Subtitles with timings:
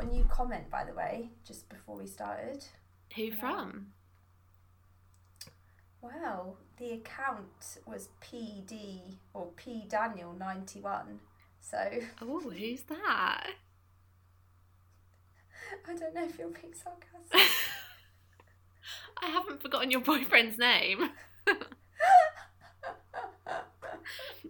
[0.00, 2.64] got a new comment, by the way, just before we started.
[3.16, 3.88] Who from?
[6.00, 11.20] Wow, the account was PD or P Daniel ninety one.
[11.60, 11.76] So
[12.22, 13.48] Oh, who's that?
[15.88, 17.32] I don't know if you're being sarcastic.
[19.22, 21.10] I haven't forgotten your boyfriend's name.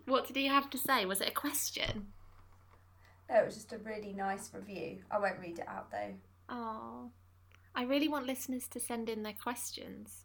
[0.05, 1.05] what did he have to say?
[1.05, 2.13] Was it a question?
[3.31, 4.99] No, it was just a really nice review.
[5.11, 6.15] I won't read it out though.
[6.49, 7.11] Oh,
[7.75, 10.25] I really want listeners to send in their questions.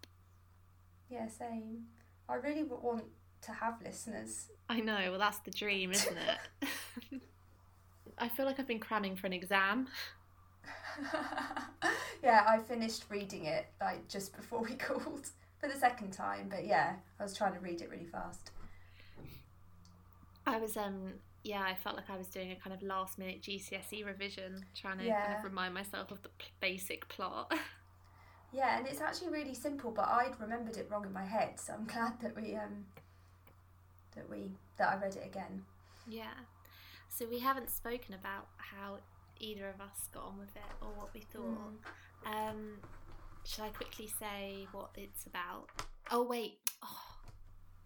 [1.10, 1.86] Yeah, same.
[2.28, 3.04] I really want
[3.44, 4.48] to have listeners.
[4.68, 6.70] I know, well, that's the dream, isn't it?
[8.18, 9.88] I feel like I've been cramming for an exam.
[12.24, 16.66] yeah, I finished reading it like just before we called for the second time, but
[16.66, 18.52] yeah, I was trying to read it really fast.
[20.48, 21.14] I was, um,
[21.46, 24.98] yeah, I felt like I was doing a kind of last minute GCSE revision, trying
[24.98, 27.54] to kind of remind myself of the p- basic plot.
[28.54, 31.74] Yeah, and it's actually really simple, but I'd remembered it wrong in my head, so
[31.74, 32.86] I'm glad that we um
[34.16, 35.64] that we that I read it again.
[36.08, 36.32] Yeah.
[37.10, 39.00] So we haven't spoken about how
[39.42, 41.74] either of us got on with it or what we thought.
[42.26, 42.78] Um,
[43.44, 45.68] shall I quickly say what it's about?
[46.10, 46.60] Oh wait.
[46.82, 47.02] Oh,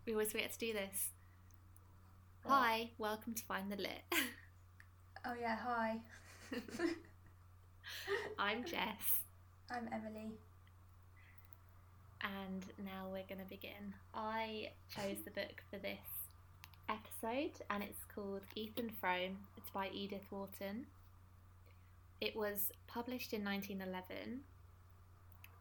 [0.06, 1.10] we always forget to do this.
[2.46, 4.04] Hi, welcome to Find the Lit.
[5.26, 6.00] Oh yeah, hi.
[8.40, 9.24] I'm Jess,
[9.70, 10.32] I'm Emily.
[12.22, 13.94] and now we're going to begin.
[14.14, 16.00] I chose the book for this
[16.88, 19.38] episode, and it's called Ethan Frome.
[19.58, 20.88] It's by Edith Wharton.
[22.22, 24.40] It was published in 1911,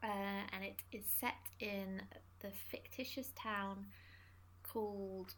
[0.03, 0.07] uh,
[0.53, 2.03] and it is set in
[2.41, 3.87] the fictitious town
[4.63, 5.35] called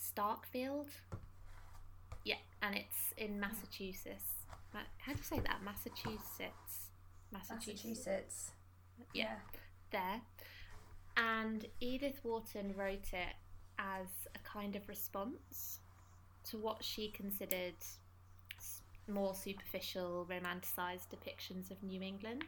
[0.00, 0.88] Starkfield.
[2.24, 4.46] Yeah, and it's in Massachusetts.
[4.72, 5.62] How do you say that?
[5.64, 6.90] Massachusetts.
[7.32, 8.52] Massachusetts.
[9.14, 9.36] Yeah,
[9.90, 10.20] there.
[11.16, 13.34] And Edith Wharton wrote it
[13.78, 15.80] as a kind of response
[16.50, 17.74] to what she considered
[19.08, 22.44] more superficial, romanticized depictions of New England.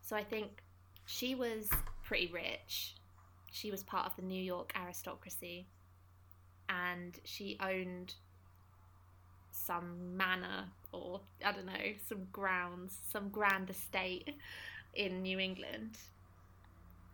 [0.00, 0.62] So I think
[1.04, 1.68] she was
[2.04, 2.94] pretty rich.
[3.52, 5.66] She was part of the New York aristocracy
[6.68, 8.14] and she owned
[9.50, 11.72] some manor or I don't know,
[12.08, 14.34] some grounds, some grand estate
[14.94, 15.98] in New England.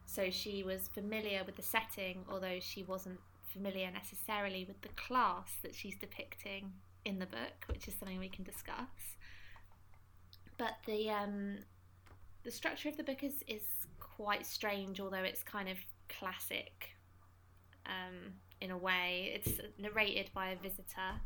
[0.07, 3.19] So she was familiar with the setting, although she wasn't
[3.53, 6.73] familiar necessarily with the class that she's depicting
[7.05, 9.17] in the book, which is something we can discuss.
[10.59, 11.59] But the um,
[12.45, 13.63] the structure of the book is is
[13.99, 16.91] quite strange, although it's kind of classic
[17.87, 19.33] um, in a way.
[19.35, 21.21] It's narrated by a visitor,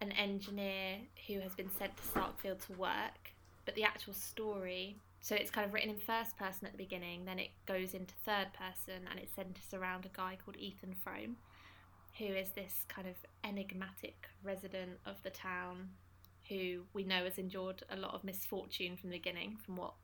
[0.00, 3.32] an engineer who has been sent to Starkfield to work,
[3.64, 4.96] but the actual story.
[5.20, 8.14] So it's kind of written in first person at the beginning, then it goes into
[8.24, 11.36] third person, and it centers around a guy called Ethan Frome,
[12.18, 15.88] who is this kind of enigmatic resident of the town,
[16.48, 19.94] who we know has endured a lot of misfortune from the beginning, from what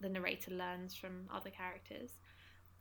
[0.00, 2.12] the narrator learns from other characters.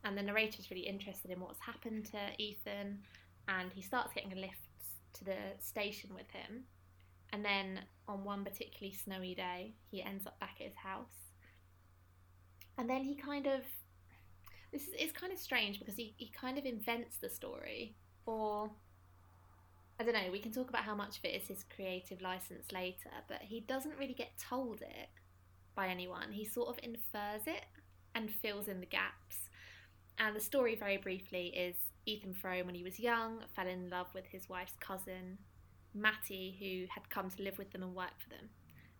[0.03, 2.99] And the narrator is really interested in what's happened to Ethan,
[3.47, 4.57] and he starts getting a lift
[5.13, 6.63] to the station with him.
[7.33, 11.31] And then on one particularly snowy day, he ends up back at his house.
[12.77, 13.61] And then he kind of
[14.71, 17.95] this is it's kind of strange because he, he kind of invents the story
[18.25, 18.71] or
[19.99, 22.71] I don't know, we can talk about how much of it is his creative license
[22.71, 25.09] later, but he doesn't really get told it
[25.75, 26.31] by anyone.
[26.31, 27.65] He sort of infers it
[28.15, 29.49] and fills in the gaps.
[30.21, 34.05] And the story, very briefly, is Ethan Frome, when he was young, fell in love
[34.13, 35.39] with his wife's cousin,
[35.95, 38.47] Mattie, who had come to live with them and work for them.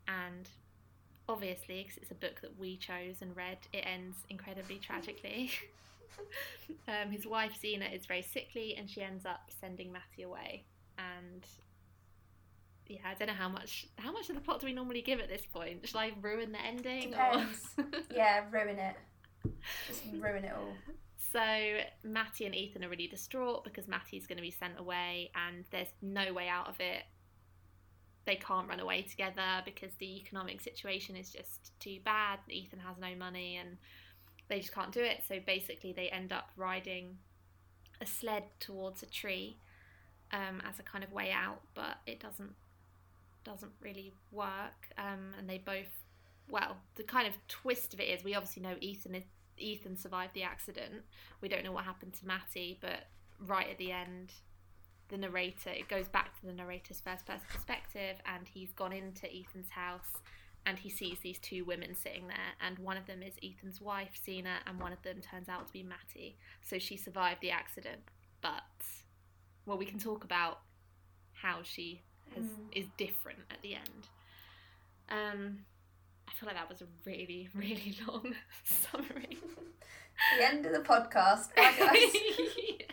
[0.08, 0.50] And
[1.30, 5.52] obviously, because it's a book that we chose and read, it ends incredibly tragically.
[6.88, 10.64] um, his wife, Zeena, is very sickly and she ends up sending Mattie away.
[10.98, 11.46] And
[12.88, 15.20] yeah, I don't know how much how much of the plot do we normally give
[15.20, 15.88] at this point?
[15.88, 17.14] Should I ruin the ending?
[17.14, 18.08] or- Depends.
[18.14, 18.96] yeah, ruin it.
[19.88, 20.74] Just ruin it all.
[21.32, 25.64] So Mattie and Ethan are really distraught because Mattie's going to be sent away and
[25.72, 27.04] there's no way out of it.
[28.26, 32.40] They can't run away together because the economic situation is just too bad.
[32.50, 33.78] Ethan has no money and
[34.50, 35.24] they just can't do it.
[35.28, 37.18] So basically, they end up riding
[38.02, 39.58] a sled towards a tree
[40.34, 42.54] um, as a kind of way out, but it doesn't
[43.44, 44.90] doesn't really work.
[44.98, 45.90] Um, and they both,
[46.48, 49.24] well, the kind of twist of it is we obviously know Ethan is
[49.62, 51.04] Ethan survived the accident.
[51.42, 53.08] We don't know what happened to Mattie, but
[53.40, 54.32] right at the end,
[55.10, 59.28] the narrator, it goes back to the narrator's first person perspective, and he's gone into
[59.28, 60.18] Ethan's house
[60.66, 64.12] and he sees these two women sitting there, and one of them is Ethan's wife,
[64.24, 66.38] Zeena, and one of them turns out to be Mattie.
[66.62, 68.02] So she survived the accident,
[68.42, 68.62] but
[69.66, 70.60] well, we can talk about
[71.34, 72.02] how she
[72.36, 72.68] has, Mm.
[72.74, 74.08] is different at the end.
[75.10, 75.66] Um,
[76.32, 78.34] I feel like that was a really, really long
[78.64, 79.38] summary.
[80.38, 81.54] the end of the podcast.
[81.56, 82.14] Bye, guys.
[82.70, 82.86] yeah.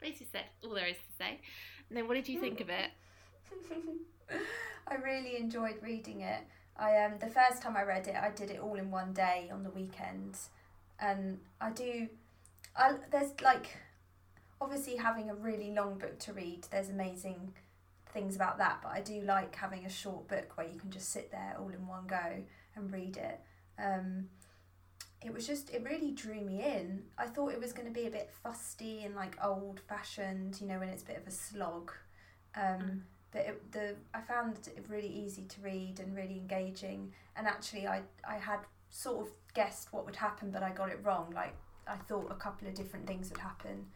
[0.00, 1.40] Basically said all there is to say.
[1.88, 2.90] And then what did you think of it?
[4.88, 6.40] I really enjoyed reading it.
[6.76, 9.50] I um the first time I read it, I did it all in one day
[9.52, 10.36] on the weekend,
[10.98, 12.08] and I do.
[12.74, 13.76] I there's like,
[14.60, 16.66] obviously having a really long book to read.
[16.70, 17.52] There's amazing
[18.12, 21.10] things about that, but I do like having a short book where you can just
[21.10, 22.44] sit there all in one go
[22.76, 23.40] and read it.
[23.78, 24.28] Um,
[25.20, 27.04] it was just it really drew me in.
[27.16, 30.66] I thought it was going to be a bit fusty and like old fashioned, you
[30.66, 31.90] know, when it's a bit of a slog.
[32.54, 33.00] Um, Mm.
[33.30, 37.12] but it, the I found it really easy to read and really engaging.
[37.36, 38.60] And actually, I I had
[38.90, 41.30] sort of guessed what would happen, but I got it wrong.
[41.34, 41.54] Like
[41.86, 43.86] I thought a couple of different things would happen,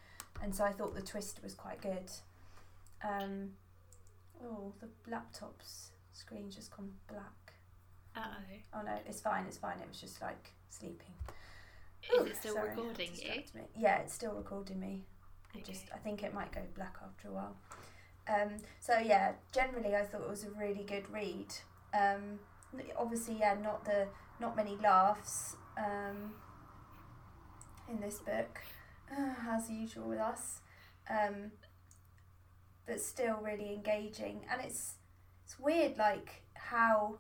[0.43, 2.11] and so I thought the twist was quite good.
[3.05, 3.51] Um,
[4.45, 7.53] oh, the laptop's screen just gone black.
[8.15, 8.21] Uh
[8.75, 9.45] Oh no, it's fine.
[9.47, 9.79] It's fine.
[9.81, 11.15] It was just like sleeping.
[12.13, 12.23] oh.
[12.23, 13.43] Ooh, it still sorry, recording you?
[13.55, 13.67] me.
[13.77, 15.05] Yeah, it's still recording me.
[15.55, 15.65] Okay.
[15.67, 17.57] just I think it might go black after a while.
[18.29, 21.47] Um, so yeah, generally I thought it was a really good read.
[21.95, 22.41] Um,
[22.99, 24.09] obviously, yeah, not the
[24.41, 26.33] not many laughs um,
[27.89, 28.61] in this book,
[29.49, 30.61] as usual with us,
[31.09, 31.53] um,
[32.87, 34.41] but still really engaging.
[34.51, 34.95] And it's
[35.45, 37.19] it's weird, like how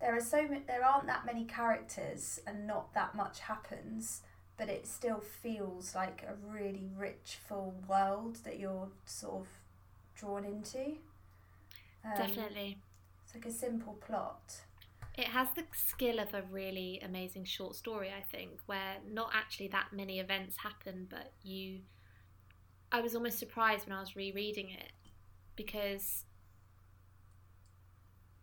[0.00, 4.22] there are so ma- there aren't that many characters and not that much happens
[4.56, 9.46] but it still feels like a really rich, full world that you're sort of
[10.14, 10.96] drawn into.
[12.04, 12.78] Um, Definitely.
[13.24, 14.60] It's like a simple plot.
[15.16, 19.68] It has the skill of a really amazing short story, I think, where not actually
[19.68, 21.80] that many events happen, but you.
[22.94, 24.92] I was almost surprised when I was rereading it
[25.56, 26.26] because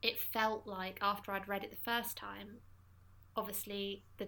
[0.02, 2.58] it felt like after I'd read it the first time,
[3.38, 4.28] obviously the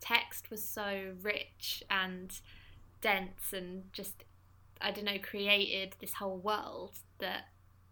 [0.00, 2.36] text was so rich and
[3.00, 4.24] dense and just,
[4.80, 7.44] I don't know, created this whole world that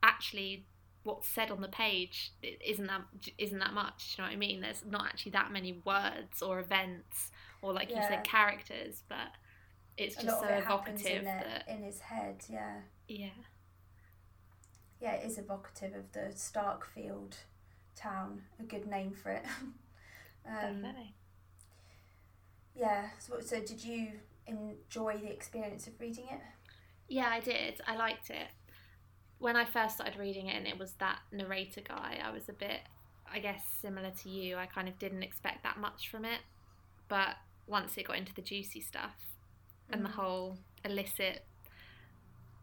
[0.03, 0.67] actually
[1.05, 3.03] what's said on the page isn't that
[3.39, 4.17] isn't that much.
[4.19, 4.63] You know what I mean?
[4.63, 7.31] There's not actually that many words or events
[7.63, 9.29] or like you said characters, but
[9.97, 12.77] it's a just so of it happens evocative in, that in his head, yeah.
[13.09, 13.29] yeah,
[15.01, 17.35] Yeah, it is evocative of the Starkfield
[17.97, 18.43] town.
[18.59, 19.45] A good name for it.
[20.47, 21.15] um, definitely.
[22.75, 24.13] yeah, so, so did you
[24.47, 26.41] enjoy the experience of reading it?
[27.09, 27.81] Yeah, I did.
[27.87, 28.49] I liked it.
[29.39, 32.53] When I first started reading it and it was that narrator guy, I was a
[32.53, 32.81] bit,
[33.31, 34.57] I guess, similar to you.
[34.57, 36.41] I kind of didn't expect that much from it.
[37.09, 37.37] But
[37.67, 39.15] once it got into the juicy stuff
[39.93, 41.45] and the whole illicit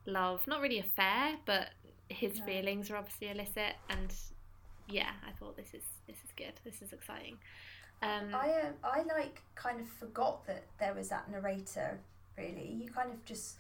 [0.06, 1.69] love, not really affair, but
[2.09, 2.45] his No.
[2.45, 3.75] feelings are obviously illicit.
[3.89, 4.13] And
[4.89, 6.54] yeah, I thought this is this is good.
[6.63, 7.37] This is exciting.
[8.02, 11.99] Um, I um, I like kind of forgot that there was that narrator.
[12.37, 13.57] Really, you kind of just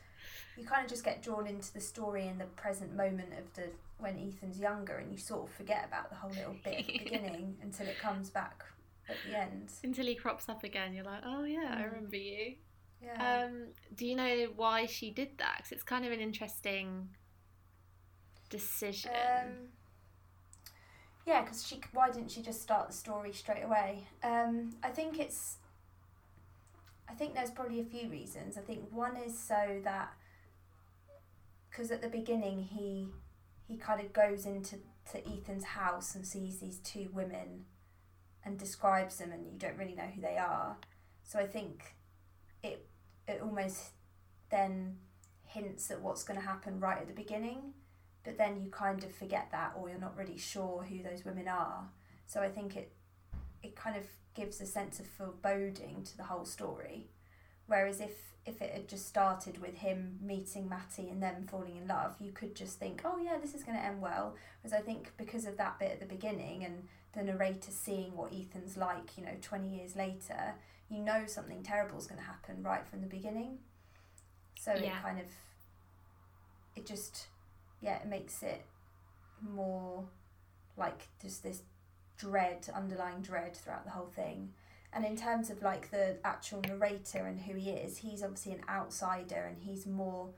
[0.55, 3.69] you kind of just get drawn into the story in the present moment of the
[3.97, 6.97] when Ethan's younger, and you sort of forget about the whole little bit at the
[7.03, 8.63] beginning until it comes back
[9.09, 9.71] at the end.
[9.83, 11.85] until he crops up again, you're like, oh yeah, I Mm.
[11.91, 12.55] remember you.
[13.03, 13.45] Yeah.
[13.45, 15.57] Um, do you know why she did that?
[15.57, 17.09] Because it's kind of an interesting
[18.49, 19.11] decision.
[19.11, 19.51] Um,
[21.25, 21.81] yeah, because she.
[21.93, 24.07] Why didn't she just start the story straight away?
[24.23, 25.57] Um, I think it's.
[27.09, 28.57] I think there's probably a few reasons.
[28.57, 30.13] I think one is so that.
[31.69, 33.09] Because at the beginning he,
[33.67, 34.77] he kind of goes into
[35.11, 37.65] to Ethan's house and sees these two women,
[38.43, 40.77] and describes them, and you don't really know who they are.
[41.23, 41.93] So I think,
[42.63, 42.87] it
[43.27, 43.91] it almost
[44.49, 44.97] then
[45.43, 47.73] hints at what's going to happen right at the beginning
[48.27, 51.47] but then you kind of forget that or you're not really sure who those women
[51.47, 51.87] are.
[52.25, 52.91] So i think it
[53.63, 54.03] it kind of
[54.35, 57.07] gives a sense of foreboding to the whole story.
[57.67, 61.87] Whereas if if it had just started with him meeting Mattie and them falling in
[61.87, 64.35] love you could just think oh yeah this is going to end well.
[64.61, 66.83] Whereas i think because of that bit at the beginning and
[67.13, 70.55] the narrator seeing what ethan's like you know 20 years later
[70.89, 73.57] you know something terrible is going to happen right from the beginning
[74.59, 74.97] so Yeah.
[74.97, 75.25] it kind of
[76.75, 77.27] it just
[77.81, 78.63] yeah it makes it
[79.41, 80.05] more
[80.77, 81.61] like just this
[82.17, 84.53] dread underlying dread throughout the whole thing
[84.93, 88.61] and in terms of like the actual narrator and who he is he's obviously an
[88.69, 90.29] outsider and he's more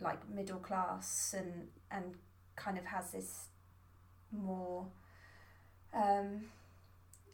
[0.00, 2.14] like middle class and and
[2.56, 3.48] kind of has this
[4.32, 4.86] more
[5.92, 6.44] um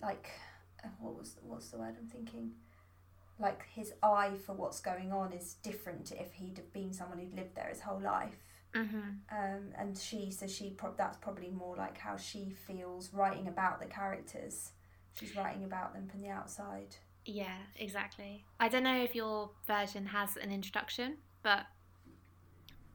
[0.02, 0.30] like
[0.98, 2.52] what was what's the word I'm thinking
[3.38, 7.34] like his eye for what's going on is different if he'd have been someone who'd
[7.34, 8.34] lived there his whole life
[8.72, 8.96] Mm-hmm.
[9.36, 13.80] um, and she so she pro- that's probably more like how she feels writing about
[13.80, 14.70] the characters
[15.18, 16.94] she's writing about them from the outside
[17.24, 18.44] Yeah, exactly.
[18.60, 21.66] I don't know if your version has an introduction, but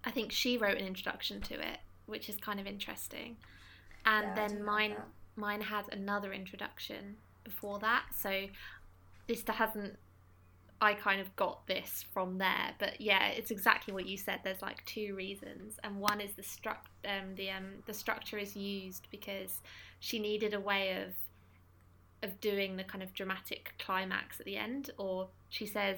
[0.05, 3.35] I think she wrote an introduction to it, which is kind of interesting.
[4.05, 4.95] And Yeah, then mine
[5.35, 8.47] mine had another introduction before that, so
[9.27, 9.95] this hasn't
[10.81, 14.41] I kind of got this from there, but yeah, it's exactly what you said.
[14.43, 18.55] There's like two reasons, and one is the struct um, the um, the structure is
[18.57, 19.61] used because
[19.99, 21.13] she needed a way of
[22.29, 25.97] of doing the kind of dramatic climax at the end, or she says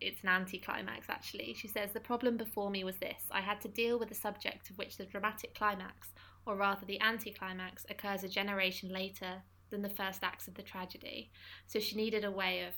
[0.00, 1.54] it's an anti-climax actually.
[1.54, 4.70] She says the problem before me was this: I had to deal with a subject
[4.70, 6.08] of which the dramatic climax,
[6.46, 11.30] or rather the anti-climax, occurs a generation later than the first acts of the tragedy.
[11.66, 12.74] So she needed a way of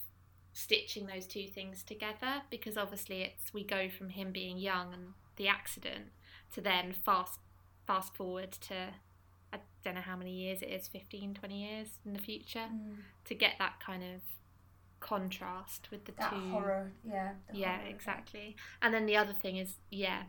[0.54, 5.08] stitching those two things together because obviously it's we go from him being young and
[5.36, 6.06] the accident
[6.54, 7.40] to then fast
[7.86, 8.74] fast forward to
[9.52, 12.96] I don't know how many years it is 15 20 years in the future Mm.
[13.26, 14.20] to get that kind of
[15.00, 19.56] contrast with the that two horror yeah yeah horror exactly and then the other thing
[19.56, 20.22] is yeah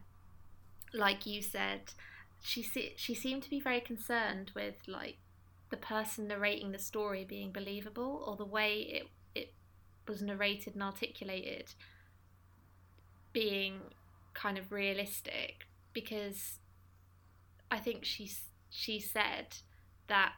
[0.94, 1.82] like you said
[2.44, 5.18] she se- she seemed to be very concerned with like
[5.76, 9.54] the person narrating the story being believable or the way it it
[10.08, 11.74] was narrated and articulated
[13.34, 13.82] being
[14.34, 16.60] kind of realistic because
[17.70, 18.32] I think she
[18.70, 19.48] she said
[20.08, 20.34] that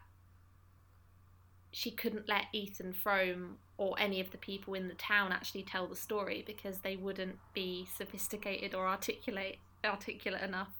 [1.70, 5.86] she couldn't let Ethan Frome or any of the people in the town actually tell
[5.86, 10.72] the story because they wouldn't be sophisticated or articulate articulate enough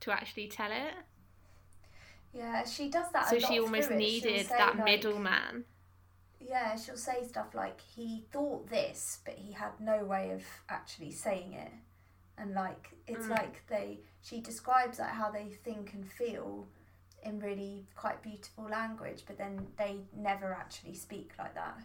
[0.00, 0.94] to actually tell it.
[2.32, 4.02] Yeah she does that a so lot she almost through it.
[4.10, 5.64] She'll needed that like- middleman.
[6.40, 11.10] yeah she'll say stuff like he thought this but he had no way of actually
[11.12, 11.72] saying it
[12.38, 13.30] and like it's Mm.
[13.30, 16.66] like they she describes like how they think and feel
[17.22, 21.78] in really quite beautiful language but then they never actually speak like that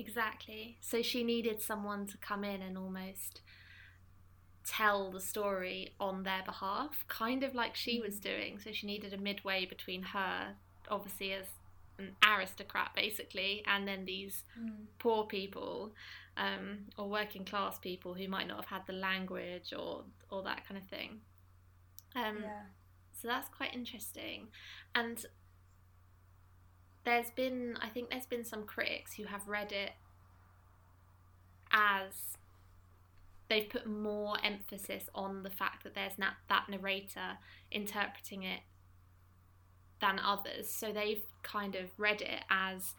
[0.00, 0.78] Exactly.
[0.80, 3.40] So she needed someone to come in and almost
[4.68, 8.58] tell the story on their behalf, kind of like she was doing.
[8.58, 10.54] So she needed a midway between her,
[10.90, 11.46] obviously as
[11.98, 14.44] an aristocrat basically, and then these
[14.98, 15.92] poor people
[16.36, 20.66] um, or working class people who might not have had the language or or that
[20.68, 21.20] kind of thing.
[22.14, 22.62] Um, yeah
[23.20, 24.48] so that's quite interesting.
[24.94, 25.24] And
[27.04, 29.92] there's been, I think there's been some critics who have read it
[31.72, 32.36] as
[33.48, 37.38] they've put more emphasis on the fact that there's that narrator
[37.70, 38.60] interpreting it
[40.00, 40.68] than others.
[40.68, 42.94] So they've kind of read it as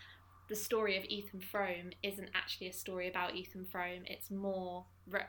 [0.47, 4.03] the story of Ethan Frome isn't actually a story about Ethan Frome.
[4.05, 5.21] It's more, re-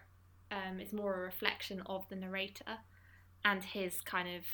[0.50, 2.79] um, it's more a reflection of the narrator
[3.45, 4.45] and his kind of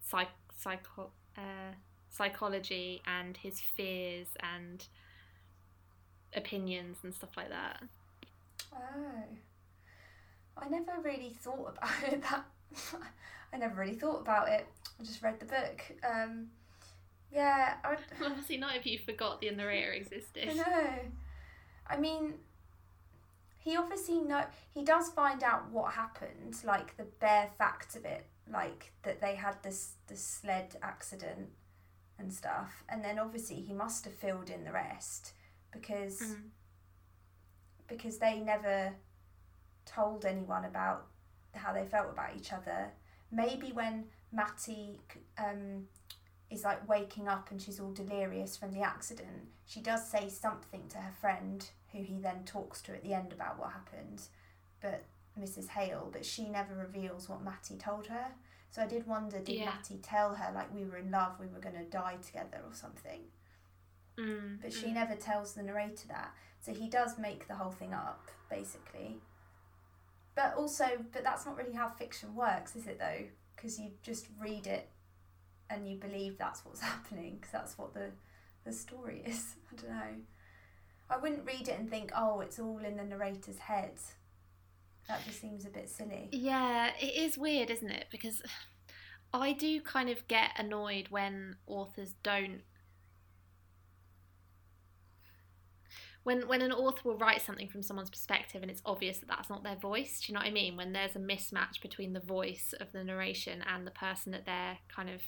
[0.00, 1.72] psych, psycho, uh,
[2.10, 4.86] psychology and his fears and
[6.34, 7.82] opinions and stuff like that.
[8.74, 9.22] Oh,
[10.56, 12.22] I never really thought about it.
[12.22, 12.44] That
[13.52, 14.66] I never really thought about it.
[15.00, 15.82] I just read the book.
[16.04, 16.48] Um,
[17.32, 20.48] yeah, I, Obviously, not if you forgot the narrator existed.
[20.48, 20.88] I know.
[21.88, 22.34] I mean,
[23.58, 28.24] he obviously know he does find out what happened, like the bare facts of it,
[28.50, 31.48] like that they had this the sled accident
[32.18, 35.32] and stuff, and then obviously he must have filled in the rest
[35.72, 36.50] because Mm.
[37.88, 38.92] Because they never
[39.84, 41.06] told anyone about
[41.54, 42.90] how they felt about each other.
[43.30, 45.00] Maybe when Mattie
[45.38, 45.86] um,
[46.50, 50.82] is like waking up and she's all delirious from the accident, she does say something
[50.90, 54.22] to her friend who he then talks to at the end about what happened,
[54.80, 55.04] but
[55.40, 55.68] Mrs.
[55.68, 58.26] Hale, but she never reveals what Mattie told her.
[58.70, 59.66] So I did wonder, did Yeah.
[59.66, 62.74] Mattie tell her like we were in love, we were going to die together or
[62.74, 63.22] something?
[64.18, 64.94] Mm, But she mm.
[64.94, 66.34] never tells the narrator that.
[66.60, 69.18] So he does make the whole thing up, basically.
[70.34, 73.24] But also, but that's not really how fiction works, is it though?
[73.54, 74.88] Because you just read it
[75.70, 78.10] and you believe that's what's happening, because that's what the,
[78.64, 79.54] the story is.
[79.72, 80.22] I don't know.
[81.08, 83.92] I wouldn't read it and think, oh, it's all in the narrator's head.
[85.08, 86.28] That just seems a bit silly.
[86.32, 88.06] Yeah, it is weird, isn't it?
[88.10, 88.42] Because
[89.32, 92.62] I do kind of get annoyed when authors don't
[96.26, 99.48] when when an author will write something from someone's perspective and it's obvious that that's
[99.48, 100.76] not their voice do you know what i mean?
[100.76, 104.78] When there's a mismatch between the voice of the narration and the person that they're
[104.88, 105.22] kind of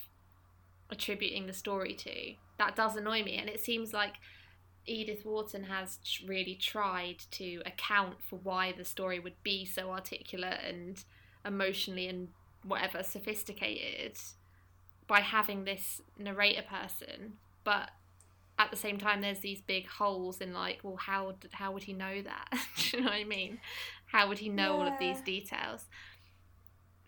[0.90, 3.36] attributing the story to that does annoy me.
[3.36, 4.14] And it seems like
[4.86, 10.58] edith wharton has really tried to account for why the story would be so articulate
[10.66, 11.04] and
[11.44, 12.28] emotionally and
[12.64, 14.18] whatever sophisticated
[15.06, 17.90] by having this narrator person but
[18.58, 21.92] at the same time there's these big holes in like well how how would he
[21.92, 22.48] know that?
[22.76, 23.60] Do you know what i mean?
[24.06, 24.80] How would he know yeah.
[24.80, 25.86] all of these details?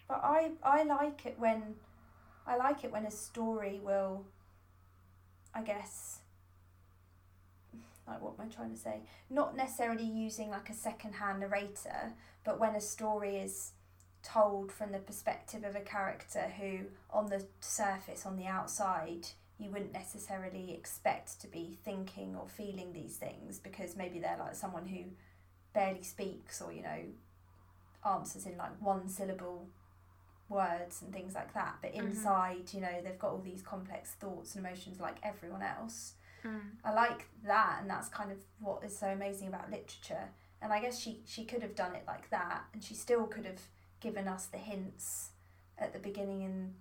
[0.09, 1.75] But i i like it when
[2.47, 4.25] i like it when a story will
[5.55, 6.21] i guess
[8.07, 9.01] like what am i trying to say?
[9.29, 12.13] Not necessarily using like a second hand narrator
[12.45, 13.73] but when a story is
[14.23, 16.81] told from the perspective of a character who
[17.11, 19.29] on the surface on the outside
[19.61, 24.55] you wouldn't necessarily expect to be thinking or feeling these things because maybe they're like
[24.55, 25.05] someone who
[25.75, 26.99] barely speaks or you know
[28.07, 29.69] answers in like one syllable
[30.49, 32.07] words and things like that but mm-hmm.
[32.07, 32.77] inside mm-hmm.
[32.79, 36.15] you know they've got all these complex thoughts and emotions like everyone else
[36.45, 36.61] mm.
[36.83, 40.81] i like that and that's kind of what is so amazing about literature and i
[40.81, 43.61] guess she she could have done it like that and she still could have
[44.01, 45.29] given us the hints
[45.79, 46.75] at the beginning and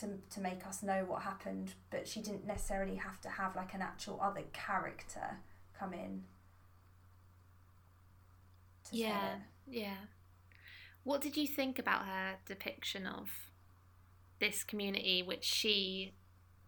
[0.00, 3.74] to to make us know what happened, but she didn't necessarily have to have like
[3.74, 5.38] an actual other character
[5.78, 6.22] come in.
[8.92, 9.36] yeah,
[9.66, 9.96] yeah.
[11.04, 13.28] What did you think about her depiction of
[14.40, 16.14] this community, which she,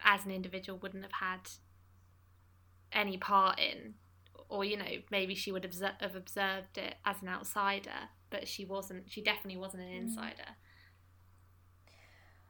[0.02, 1.48] as an individual, wouldn't have had
[2.92, 3.94] any part in?
[4.48, 9.10] Or, you know, maybe she would have observed it as an outsider, but she wasn't,
[9.10, 10.02] she definitely wasn't an mm.
[10.02, 10.50] insider.
[10.50, 10.65] Mm.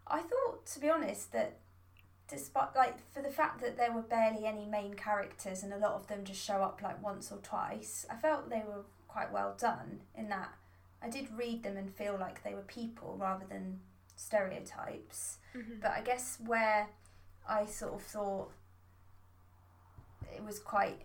[0.06, 1.58] I thought, to be honest, that
[2.28, 5.92] despite like for the fact that there were barely any main characters and a lot
[5.92, 9.54] of them just show up like once or twice, I felt they were quite well
[9.58, 10.52] done in that
[11.02, 13.80] I did read them and feel like they were people rather than
[14.16, 15.38] stereotypes.
[15.56, 15.80] Mm-hmm.
[15.80, 16.88] But I guess where
[17.48, 18.50] I sort of thought
[20.34, 21.02] it was quite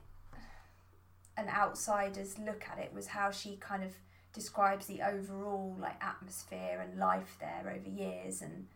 [1.38, 3.92] an outsider's look at it was how she kind of
[4.34, 8.68] describes the overall like atmosphere and life there over years and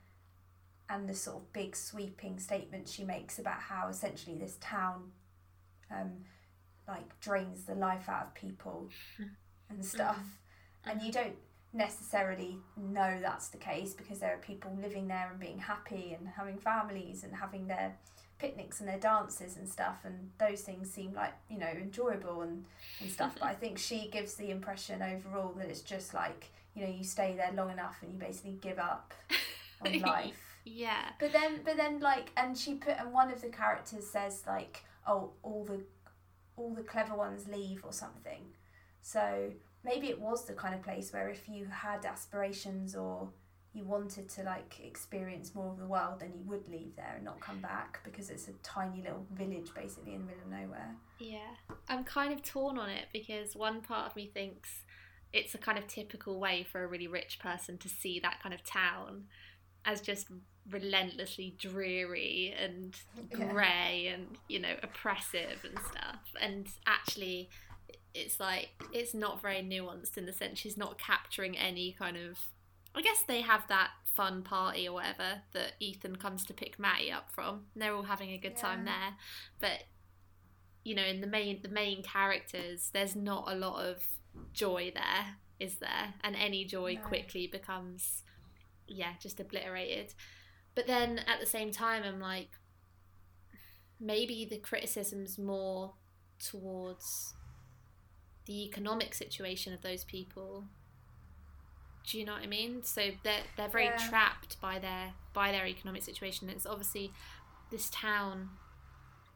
[0.90, 5.12] and the sort of big sweeping statements she makes about how essentially this town
[5.92, 6.12] um,
[6.88, 8.90] like drains the life out of people
[9.70, 10.18] and stuff.
[10.18, 10.90] Mm-hmm.
[10.90, 11.36] and you don't
[11.74, 16.28] necessarily know that's the case because there are people living there and being happy and
[16.30, 17.98] having families and having their
[18.40, 22.64] picnics and their dances and stuff and those things seem like you know enjoyable and,
[23.02, 23.36] and stuff.
[23.40, 27.04] But i think she gives the impression overall that it's just like you know you
[27.04, 29.14] stay there long enough and you basically give up
[29.86, 31.12] on life yeah.
[31.20, 34.84] But then, but then, like, and she put, and one of the characters says like,
[35.08, 35.82] "Oh, all the,
[36.58, 38.42] all the clever ones leave" or something.
[39.02, 39.52] So
[39.84, 43.30] maybe it was the kind of place where if you had aspirations or
[43.76, 47.24] you wanted to like experience more of the world, then you would leave there and
[47.24, 50.96] not come back because it's a tiny little village basically in the middle of nowhere.
[51.20, 54.84] Yeah, I'm kind of torn on it because one part of me thinks
[55.34, 58.56] it's a kind of typical way for a really rich person to see that kind
[58.56, 59.26] of town
[59.86, 60.28] as just
[60.72, 62.96] relentlessly dreary and
[63.32, 64.14] grey yeah.
[64.14, 67.50] and you know oppressive and stuff and actually
[68.16, 72.40] it's like it's not very nuanced in the sense she's not capturing any kind of
[72.96, 77.12] I guess they have that fun party or whatever that Ethan comes to pick Mattie
[77.12, 77.66] up from.
[77.74, 78.62] And they're all having a good yeah.
[78.62, 79.16] time there.
[79.60, 79.84] But
[80.84, 84.04] you know, in the main the main characters, there's not a lot of
[84.54, 86.14] joy there, is there?
[86.24, 87.08] And any joy no.
[87.08, 88.24] quickly becomes
[88.88, 90.14] yeah, just obliterated.
[90.76, 92.50] But then at the same time, I'm like,
[94.00, 95.94] maybe the criticism's more
[96.40, 97.34] towards
[98.46, 100.66] the economic situation of those people.
[102.06, 102.84] Do you know what I mean?
[102.84, 103.98] So they're they're very yeah.
[104.10, 106.50] trapped by their by their economic situation.
[106.50, 107.12] It's obviously
[107.72, 108.50] this town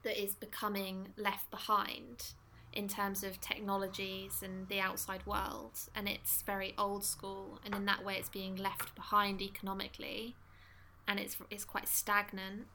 [0.04, 2.34] that is becoming left behind
[2.74, 7.86] in terms of technologies and the outside world and it's very old school and in
[7.86, 10.36] that way it's being left behind economically
[11.08, 12.68] and it's it's quite stagnant.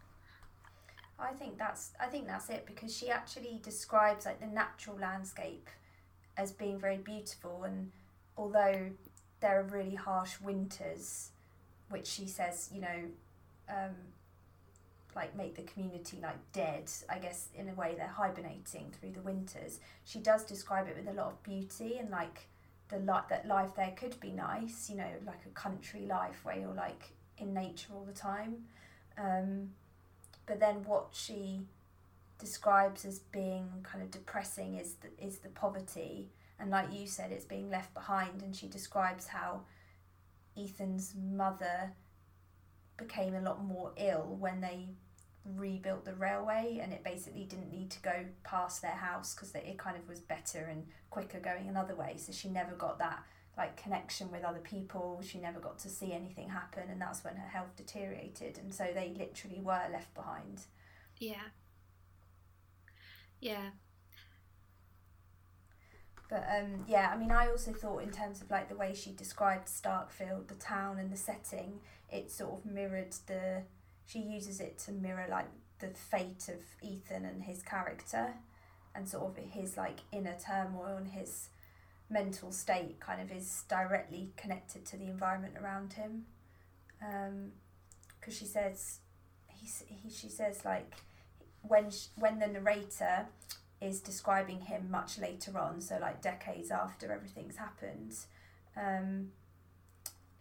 [1.19, 5.71] I think that's I think that's it because she actually describes like the natural landscape
[6.37, 7.93] as being very beautiful and
[8.37, 8.91] although
[9.41, 11.31] there are really harsh winters
[11.89, 13.05] which she says you know
[13.69, 13.95] um,
[15.17, 19.21] like make the community like dead i guess in a way they're hibernating through the
[19.21, 19.81] winters.
[20.05, 22.49] She does describe it with a lot of beauty and like
[22.89, 26.59] the life that life there could be nice you know like a country life where
[26.59, 28.65] you're like in nature all the time.
[29.17, 29.71] Um,
[30.47, 31.63] but then what she
[32.39, 36.29] describes as being kind of depressing is the, is the poverty.
[36.59, 38.43] And like you said it's being left behind.
[38.43, 39.63] And she describes how
[40.57, 41.93] Ethan's mother
[42.97, 44.89] became a lot more ill when they
[45.45, 49.79] rebuilt the railway and it basically didn't need to go past their house because it
[49.79, 52.15] kind of was better and quicker going another way.
[52.17, 53.23] So she never got that
[53.57, 55.23] like connection with other people.
[55.23, 58.59] She never got to see anything happen and that's when her health deteriorated.
[58.59, 60.63] And so they literally were left behind.
[61.19, 61.37] Yeah.
[63.41, 63.71] Yeah.
[66.31, 69.13] But um, yeah i mean i also thought in terms of like the way she
[69.13, 71.81] described starkfield the town and the setting
[72.11, 73.63] it sort of mirrored the
[74.07, 75.49] she uses it to mirror like
[75.81, 78.35] the fate of ethan and his character
[78.95, 81.49] and sort of his like inner turmoil and his
[82.11, 86.25] mental state kind of is directly connected to the environment around him
[86.99, 88.99] because um, she says
[89.49, 90.95] he, he she says like
[91.63, 93.27] when she, when the narrator
[93.81, 98.15] is describing him much later on, so like decades after everything's happened.
[98.77, 99.31] Um,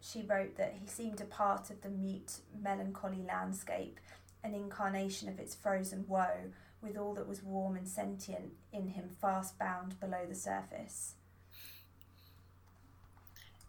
[0.04, 3.98] she wrote that he seemed a part of the mute, melancholy landscape,
[4.42, 9.08] an incarnation of its frozen woe, with all that was warm and sentient in him
[9.08, 11.14] fast bound below the surface.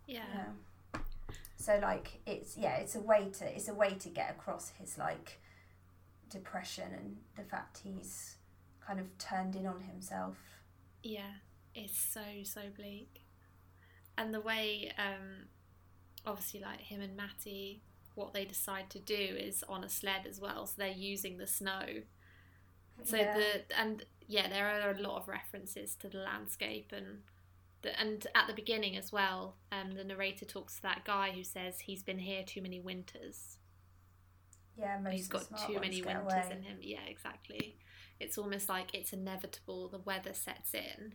[0.06, 0.24] Yeah.
[0.94, 1.00] yeah.
[1.56, 4.98] So like it's yeah, it's a way to it's a way to get across his
[4.98, 5.40] like
[6.30, 8.36] depression and the fact he's
[8.86, 10.38] kind of turned in on himself.
[11.02, 11.32] Yeah,
[11.74, 13.22] it's so so bleak,
[14.18, 15.48] and the way um,
[16.26, 17.82] obviously like him and Mattie,
[18.16, 21.48] what they decide to do is on a sled as well, so they're using the
[21.48, 21.86] snow.
[23.04, 23.38] So yeah.
[23.38, 27.20] the and yeah, there are a lot of references to the landscape and.
[27.82, 31.44] The, and at the beginning as well, um, the narrator talks to that guy who
[31.44, 33.58] says he's been here too many winters.
[34.76, 36.48] Yeah, he's got too many winters away.
[36.50, 36.78] in him.
[36.82, 37.78] Yeah, exactly
[38.20, 41.14] it's almost like it's inevitable the weather sets in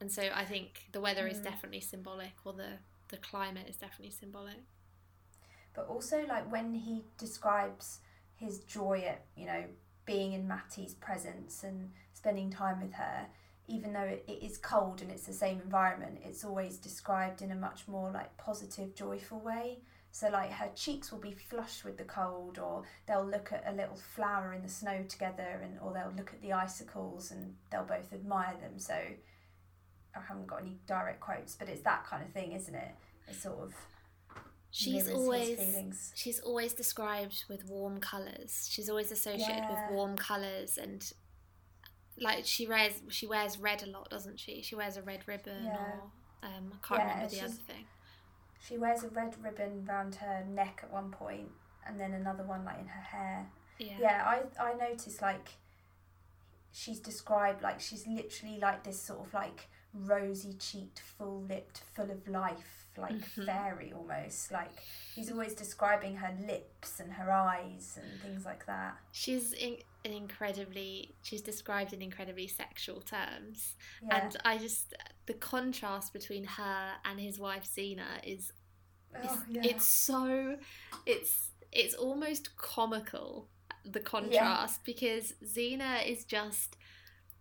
[0.00, 1.30] and so i think the weather mm.
[1.30, 4.62] is definitely symbolic or the the climate is definitely symbolic
[5.74, 8.00] but also like when he describes
[8.36, 9.64] his joy at you know
[10.04, 13.26] being in Mattie's presence and spending time with her
[13.70, 17.50] even though it, it is cold and it's the same environment it's always described in
[17.50, 19.78] a much more like positive joyful way
[20.10, 23.76] so like her cheeks will be flushed with the cold, or they'll look at a
[23.76, 27.84] little flower in the snow together, and or they'll look at the icicles and they'll
[27.84, 28.78] both admire them.
[28.78, 28.96] So
[30.16, 32.90] I haven't got any direct quotes, but it's that kind of thing, isn't it?
[33.28, 33.74] It's sort of
[34.70, 38.68] she's always she's always described with warm colours.
[38.70, 39.70] She's always associated yeah.
[39.70, 41.10] with warm colours and
[42.20, 44.62] like she wears she wears red a lot, doesn't she?
[44.62, 45.76] She wears a red ribbon yeah.
[45.76, 46.02] or
[46.42, 47.84] um, I can't yeah, remember the other thing.
[48.60, 51.48] She wears a red ribbon round her neck at one point,
[51.86, 53.50] and then another one like in her hair.
[53.78, 53.96] Yeah.
[54.00, 54.22] Yeah,
[54.58, 55.50] I I noticed like
[56.72, 62.10] she's described like she's literally like this sort of like rosy cheeked, full lipped, full
[62.10, 63.44] of life, like mm-hmm.
[63.44, 64.52] fairy almost.
[64.52, 64.70] Like
[65.14, 68.96] he's always describing her lips and her eyes and things like that.
[69.12, 74.22] She's in, an incredibly she's described in incredibly sexual terms, yeah.
[74.22, 74.94] and I just
[75.26, 78.52] the contrast between her and his wife Zeena is
[79.22, 79.62] oh, yeah.
[79.64, 80.56] it's so
[81.06, 83.48] it's it's almost comical
[83.84, 84.92] the contrast yeah.
[84.92, 86.76] because Zeena is just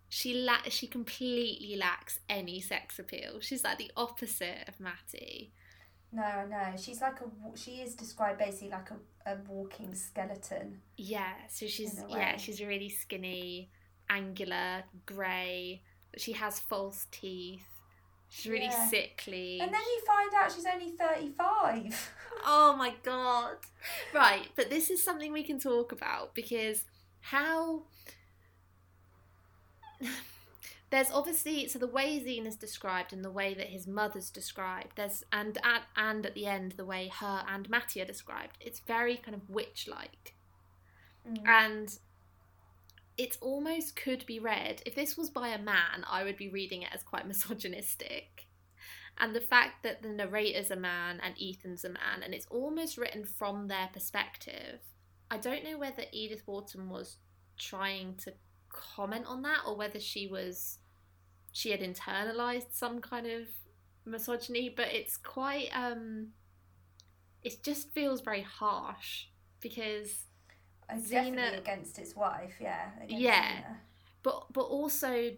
[0.09, 3.39] she la- she completely lacks any sex appeal.
[3.41, 5.51] She's like the opposite of Mattie.
[6.11, 10.79] No, no, she's like a she is described basically like a, a walking skeleton.
[10.95, 13.69] Yeah, so she's yeah, she's really skinny,
[14.09, 15.81] angular, grey.
[16.15, 17.65] She has false teeth.
[18.29, 18.89] She's really yeah.
[18.89, 19.59] sickly.
[19.61, 22.11] And then you find out she's only 35.
[22.45, 23.57] oh my god.
[24.13, 26.83] Right, but this is something we can talk about because
[27.19, 27.83] how.
[30.89, 34.93] There's obviously so the way Zine is described and the way that his mother's described
[34.95, 38.79] there's and at and at the end the way her and Mattie are described it's
[38.79, 40.35] very kind of witch like
[41.29, 41.45] mm.
[41.45, 41.99] and
[43.17, 46.83] it almost could be read if this was by a man I would be reading
[46.83, 48.45] it as quite misogynistic.
[49.19, 52.97] And the fact that the narrator's a man and Ethan's a man and it's almost
[52.97, 54.79] written from their perspective.
[55.31, 57.17] I don't know whether Edith Wharton was
[57.57, 58.33] trying to
[58.95, 60.79] comment on that or whether she was
[61.51, 63.47] she had internalized some kind of
[64.05, 66.27] misogyny but it's quite um
[67.43, 69.25] it just feels very harsh
[69.61, 70.25] because
[70.89, 73.77] it's Zeena against his wife yeah yeah Zeena.
[74.23, 75.31] but but also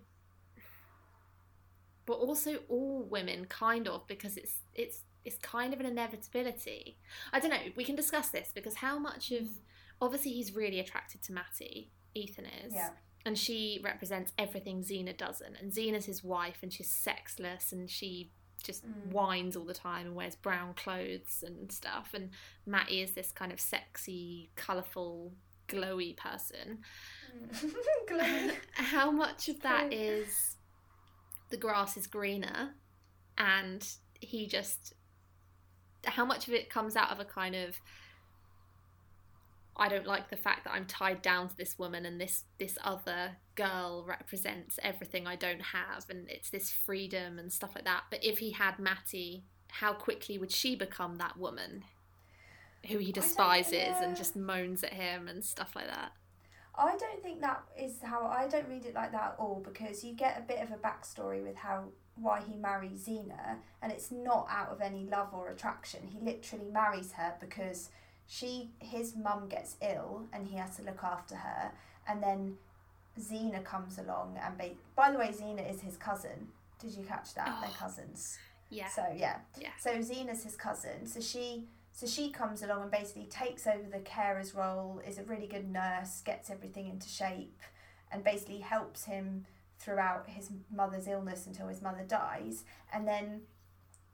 [2.05, 6.97] but also all women kind of because it's it's it's kind of an inevitability
[7.33, 9.55] i don't know we can discuss this because how much of mm.
[10.01, 12.89] obviously he's really attracted to mattie ethan is yeah
[13.29, 15.55] and she represents everything Zeena doesn't.
[15.61, 18.31] And Zeena's his wife, and she's sexless, and she
[18.63, 19.11] just Mm.
[19.11, 22.09] whines all the time and wears brown clothes and stuff.
[22.15, 22.31] And
[22.65, 25.35] Mattie is this kind of sexy, colourful,
[25.67, 26.79] glowy person.
[28.09, 28.55] Glowy.
[28.73, 30.57] How much of that is
[31.51, 32.73] the grass is greener,
[33.37, 33.87] and
[34.19, 34.93] he just
[36.05, 37.79] how much of it comes out of a kind of
[39.75, 42.77] I don't like the fact that I'm tied down to this woman and this this
[42.83, 48.03] other girl represents everything I don't have and it's this freedom and stuff like that.
[48.09, 51.83] But if he had Mattie, how quickly would she become that woman
[52.87, 54.03] who he despises yeah.
[54.03, 56.11] and just moans at him and stuff like that?
[56.75, 60.03] I don't think that is how I don't read it like that at all because
[60.03, 64.11] you get a bit of a backstory with how why he marries Zeena and it's
[64.11, 66.01] not out of any love or attraction.
[66.07, 67.89] He literally marries her because
[68.31, 71.71] she his mum gets ill and he has to look after her
[72.07, 72.57] and then
[73.19, 76.47] Zeena comes along and ba- by the way Zeena is his cousin.
[76.79, 77.57] Did you catch that?
[77.59, 77.75] They're Oh.
[77.77, 78.37] cousins.
[78.69, 78.87] Yeah.
[78.89, 79.39] So yeah.
[79.59, 79.71] Yeah.
[79.79, 81.07] So Zeena's his cousin.
[81.07, 85.23] So she so she comes along and basically takes over the carer's role, is a
[85.23, 87.59] really good nurse, gets everything into shape,
[88.11, 89.45] and basically helps him
[89.79, 92.63] throughout his mother's illness until his mother dies.
[92.93, 93.41] And then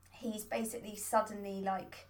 [0.10, 2.08] he's basically suddenly like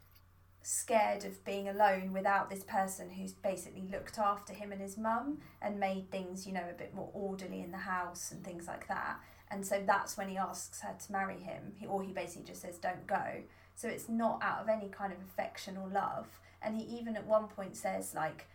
[0.68, 5.38] scared of being alone without this person who's basically looked after him and his mum
[5.62, 8.88] and made things, you know, a bit more orderly in the house and things like
[8.88, 9.20] that.
[9.52, 12.64] And so that's when he asks her to marry him, he, or he basically just
[12.64, 13.44] says, don't go.
[13.76, 16.40] So it's not out of any kind of affection or love.
[16.64, 18.48] And he even at one point says, like,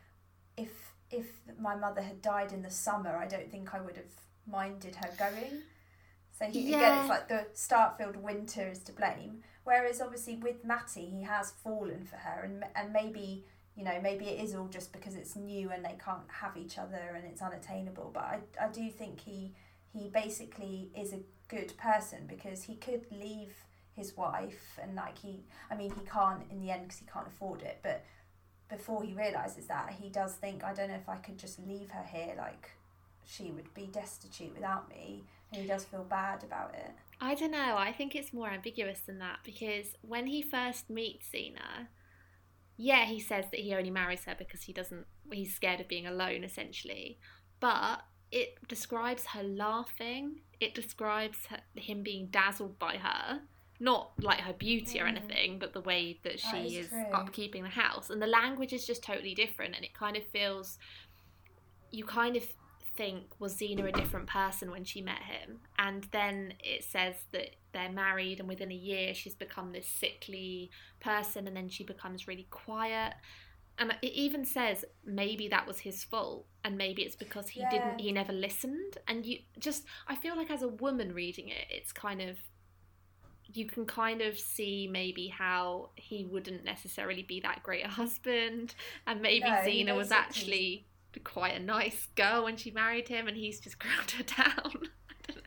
[0.57, 1.27] if if
[1.61, 4.13] my mother had died in the summer, I don't think I would have
[4.51, 5.63] minded her going.
[6.37, 9.43] So he, again, it's like the Starkfield winter is to blame.
[9.71, 13.45] Whereas obviously with Mattie, he has fallen for her, and and maybe
[13.77, 16.77] you know maybe it is all just because it's new and they can't have each
[16.77, 18.11] other and it's unattainable.
[18.13, 19.55] But I I do think he
[19.93, 23.55] he basically is a good person because he could leave
[23.95, 27.29] his wife and like he I mean he can't in the end because he can't
[27.29, 28.05] afford it, but
[28.69, 31.91] before he realizes that he does think I don't know if I could just leave
[31.93, 32.73] her here like
[33.25, 36.91] she would be destitute without me and he does feel bad about it.
[37.21, 37.77] I don't know.
[37.77, 41.89] I think it's more ambiguous than that because when he first meets Zeena,
[42.77, 45.07] yeah, he says that he only marries her because he doesn't.
[45.31, 47.19] He's scared of being alone, essentially.
[47.61, 48.03] But
[48.33, 50.41] it describes her laughing.
[50.61, 53.41] It describes her, him being dazzled by her,
[53.79, 55.09] not like her beauty or Mm.
[55.09, 58.09] anything, but the way that That she is is upkeeping the house.
[58.09, 60.79] And the language is just totally different, and it kind of feels.
[61.91, 62.45] You kind of
[63.01, 67.57] think was Zeena a different person when she met him, and then it says that
[67.73, 72.29] they're married, and within a year she's become this sickly person, and then she becomes
[72.29, 73.15] really quiet.
[73.79, 77.69] And it even says maybe that was his fault, and maybe it's because he Yeah.
[77.71, 78.99] didn't, he never listened.
[79.09, 82.37] And you just, I feel like as a woman reading it, it's kind of,
[83.47, 88.75] you can kind of see maybe how he wouldn't necessarily be that great a husband,
[89.07, 90.87] and maybe No, Zeena was actually
[91.19, 94.89] quite a nice girl when she married him, and he's just ground her down.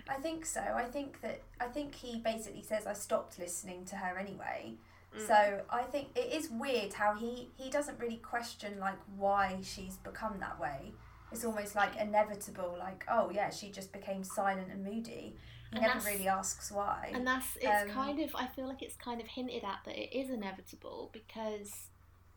[0.09, 0.61] I think so.
[0.61, 4.73] I think that I think he basically says I stopped listening to her anyway.
[5.17, 5.27] Mm.
[5.27, 9.97] So I think it is weird how he he doesn't really question like why she's
[9.97, 10.93] become that way.
[11.31, 12.75] It's almost like inevitable.
[12.77, 15.35] Like oh yeah, she just became silent and moody.
[15.71, 17.11] He And never really asks why.
[17.15, 19.97] And that's it's Um, kind of I feel like it's kind of hinted at that
[19.97, 21.87] it is inevitable because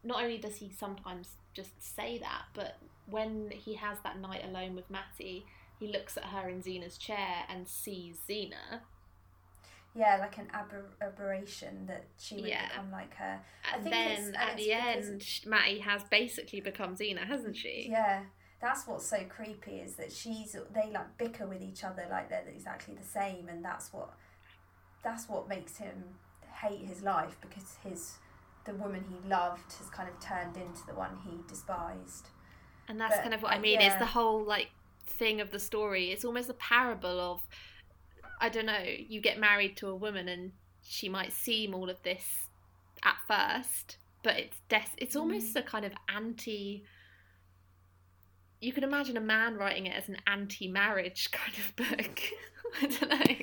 [0.03, 2.77] not only does he sometimes just say that, but
[3.09, 5.47] when he has that night alone with Mattie,
[5.81, 8.83] he looks at her in Zeena's chair and sees Zeena.
[9.95, 12.69] yeah, like an aber- aberration that she would Yeah.
[12.69, 13.40] become like her.
[13.64, 17.88] I And think then and at the end, Mattie has basically become Zeena, hasn't she?
[17.90, 18.25] Yeah,
[18.61, 22.47] that's what's so creepy is that she's they like bicker with each other like they're
[22.47, 24.11] exactly the same, and that's what
[25.03, 26.05] that's what makes him
[26.61, 28.19] hate his life because his
[28.66, 32.29] the woman he loved has kind of turned into the one he despised.
[32.88, 33.81] And that's But, kind of what I mean.
[33.81, 33.98] Is yeah.
[33.98, 34.70] the whole like
[35.07, 36.11] thing of the story.
[36.11, 37.40] It's almost a parable of
[38.40, 38.85] I don't know.
[38.85, 40.52] You get married to a woman, and
[40.83, 42.48] she might seem all of this
[43.02, 45.20] at first, but it's des- It's mm.
[45.20, 46.85] almost a kind of anti.
[48.61, 52.20] You could imagine a man writing it as an anti-marriage kind of book.
[52.83, 53.37] I don't know.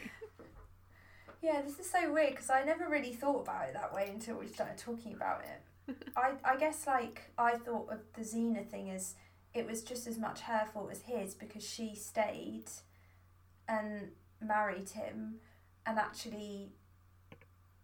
[1.44, 4.38] Yeah, this is so weird because I never really thought about it that way until
[4.38, 5.98] we started talking about it.
[6.16, 9.16] I I guess like I thought of the Zeena thing as
[9.54, 12.70] it was just as much her fault as his because she stayed
[13.68, 15.36] and married him
[15.86, 16.72] and actually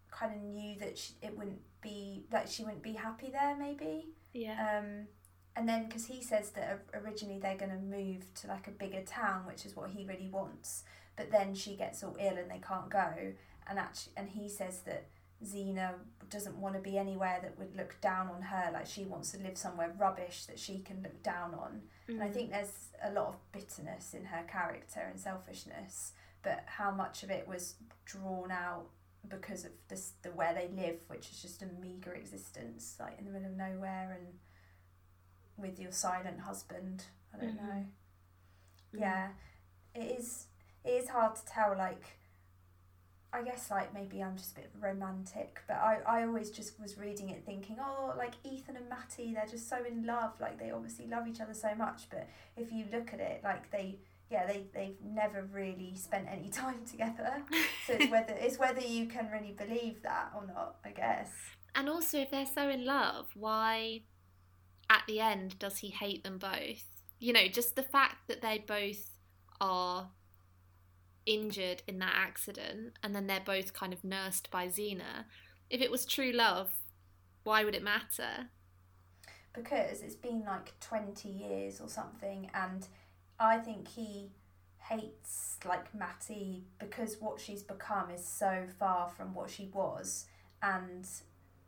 [0.09, 4.07] kind of knew that she, it wouldn't be that she wouldn't be happy there maybe
[4.33, 4.79] Yeah.
[4.79, 5.07] um
[5.55, 9.01] and then because he says that originally they're going to move to like a bigger
[9.01, 10.83] town, which is what he really wants,
[11.17, 13.33] but then she gets all ill and they can't go,
[13.69, 15.05] and actually, and he says that
[15.45, 15.93] Zeena
[16.29, 19.39] doesn't want to be anywhere that would look down on her, like she wants to
[19.39, 21.81] live somewhere rubbish that she can look down on.
[22.07, 22.15] Mm.
[22.15, 22.33] And I mm.
[22.33, 27.31] think there's a lot of bitterness in her character and selfishness, but how much of
[27.31, 28.87] it was drawn out
[29.27, 33.25] because of this the where they live, which is just a meager existence, like in
[33.25, 34.27] the middle of nowhere and
[35.57, 37.03] with your silent husband.
[37.33, 37.67] I don't mm-hmm.
[37.67, 37.85] know.
[38.93, 38.99] Mm-hmm.
[38.99, 39.27] Yeah,
[39.95, 40.47] it is.
[40.83, 41.75] It is hard to tell.
[41.77, 42.18] Like,
[43.31, 46.97] I guess like maybe I'm just a bit romantic, but I I always just was
[46.97, 50.33] reading it thinking, oh, like Ethan and Mattie, they're just so in love.
[50.39, 52.03] Like they obviously love each other so much.
[52.09, 56.49] But if you look at it, like they yeah they they've never really spent any
[56.51, 57.43] time together
[57.87, 61.31] so it's whether it's whether you can really believe that or not i guess
[61.75, 64.01] and also if they're so in love why
[64.89, 66.83] at the end does he hate them both
[67.19, 69.11] you know just the fact that they both
[69.59, 70.09] are
[71.25, 75.25] injured in that accident and then they're both kind of nursed by Zeena
[75.69, 76.71] if it was true love
[77.43, 78.49] why would it matter
[79.53, 82.87] because it's been like 20 years or something and
[83.39, 84.29] I think he
[84.89, 90.25] hates like Mattie because what she's become is so far from what she was
[90.61, 91.07] and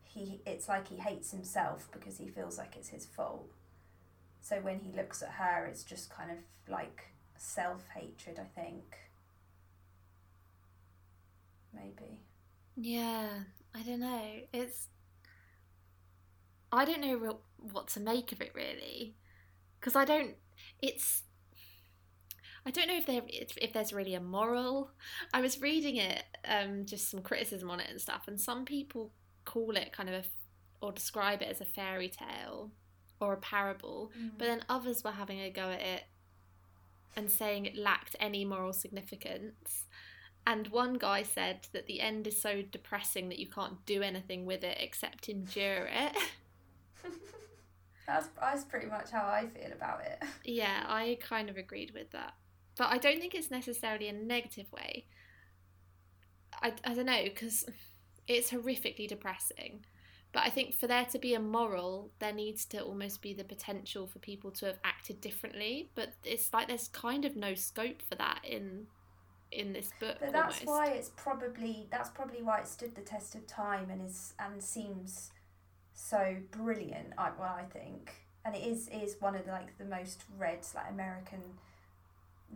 [0.03, 3.49] he it's like he hates himself because he feels like it's his fault.
[4.41, 6.37] So when he looks at her it's just kind of
[6.67, 8.97] like self-hatred, I think.
[11.73, 12.19] Maybe.
[12.75, 13.27] Yeah,
[13.75, 14.23] I don't know.
[14.53, 14.87] It's
[16.71, 19.15] I don't know what to make of it really
[19.79, 20.35] because I don't
[20.81, 21.23] it's
[22.65, 24.91] I don't know if there if there's really a moral.
[25.33, 29.11] I was reading it, um, just some criticism on it and stuff, and some people
[29.45, 32.71] call it kind of a, or describe it as a fairy tale
[33.19, 34.31] or a parable, mm.
[34.37, 36.03] but then others were having a go at it
[37.15, 39.85] and saying it lacked any moral significance.
[40.45, 44.45] And one guy said that the end is so depressing that you can't do anything
[44.45, 46.17] with it except endure it.
[48.07, 50.21] that's that's pretty much how I feel about it.
[50.43, 52.33] Yeah, I kind of agreed with that
[52.77, 55.05] but I don't think it's necessarily a negative way.
[56.61, 57.65] I, I don't know because
[58.27, 59.85] it's horrifically depressing.
[60.33, 63.43] But I think for there to be a moral, there needs to almost be the
[63.43, 65.91] potential for people to have acted differently.
[65.93, 68.87] But it's like there's kind of no scope for that in
[69.51, 70.17] in this book.
[70.19, 70.65] But that's almost.
[70.65, 74.61] why it's probably that's probably why it stood the test of time and is and
[74.63, 75.31] seems
[75.93, 77.13] so brilliant.
[77.17, 78.13] I well I think,
[78.45, 81.41] and it is is one of the, like the most read like American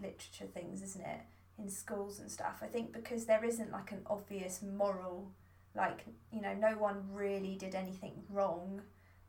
[0.01, 1.21] literature things, isn't it?
[1.57, 2.59] In schools and stuff.
[2.61, 5.31] I think because there isn't like an obvious moral,
[5.75, 8.81] like, you know, no one really did anything wrong.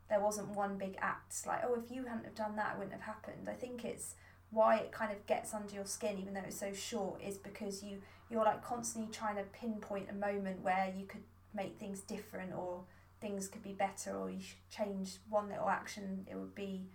[0.09, 3.01] There wasn't one big act like, oh, if you hadn't have done that, it wouldn't
[3.01, 3.49] have happened.
[3.49, 4.15] I think it's
[4.51, 7.83] why it kind of gets under your skin, even though it's so short, is because
[7.83, 12.53] you you're like constantly trying to pinpoint a moment where you could make things different
[12.53, 12.81] or
[13.21, 16.27] things could be better or you should change one little action.
[16.29, 16.87] It would be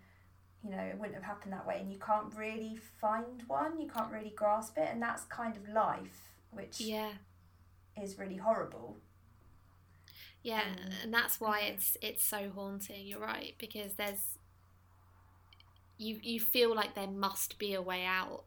[0.64, 3.88] you know, it wouldn't have happened that way, and you can't really find one, you
[3.88, 7.10] can't really grasp it, and that's kind of life, which yeah.
[8.00, 8.96] is really horrible.
[10.42, 13.06] Yeah, um, and that's why it's it's so haunting.
[13.06, 14.38] You're right because there's
[16.02, 18.44] you you feel like there must be a way out,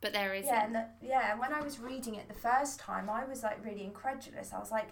[0.00, 0.48] but there isn't.
[0.48, 1.32] Yeah, and the, yeah.
[1.32, 4.52] And when I was reading it the first time, I was like really incredulous.
[4.52, 4.88] I was like,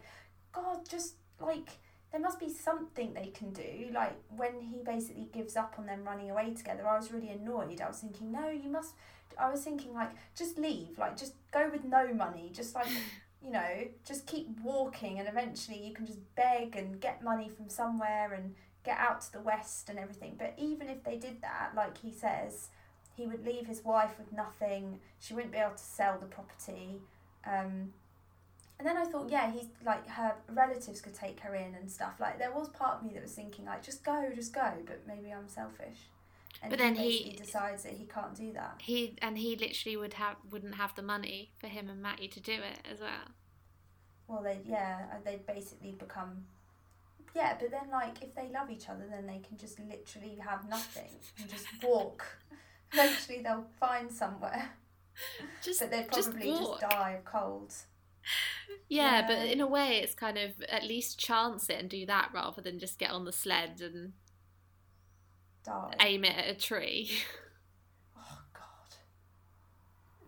[0.52, 1.70] God, just like
[2.12, 3.90] there must be something they can do.
[3.94, 7.80] Like when he basically gives up on them running away together, I was really annoyed.
[7.80, 8.94] I was thinking, no, you must.
[9.38, 10.98] I was thinking like, just leave.
[10.98, 12.50] Like just go with no money.
[12.52, 12.88] Just like.
[13.42, 17.70] you know, just keep walking, and eventually you can just beg and get money from
[17.70, 20.36] somewhere and get out to the west and everything.
[20.38, 22.68] But even if they did that, like he says,
[23.16, 25.00] he would leave his wife with nothing.
[25.20, 27.00] She wouldn't be able to sell the property.
[27.46, 27.92] Um,
[28.78, 32.14] and then I thought, yeah, he's like her relatives could take her in and stuff.
[32.18, 34.72] Like there was part of me that was thinking, like, just go, just go.
[34.86, 36.08] But maybe I'm selfish.
[36.62, 38.76] And but then he, decides that he can't do that.
[38.78, 42.40] He and he literally would have wouldn't have the money for him and Mattie to
[42.40, 43.28] do it as well.
[44.28, 46.44] Well, they yeah, uh, they basically become
[47.34, 50.68] yeah, but then like if they love each other, then they can just literally have
[50.68, 51.10] nothing
[51.40, 52.24] and just walk.
[52.92, 54.70] Eventually, they'll find somewhere.
[55.62, 57.74] Just, but they'd probably just, just die of cold
[58.88, 62.06] yeah, yeah, but in a way, it's kind of at least chance it and do
[62.06, 64.12] that rather than just get on the sled and
[65.64, 65.94] Die.
[66.00, 67.10] aim it at a tree.
[68.16, 68.96] Oh God,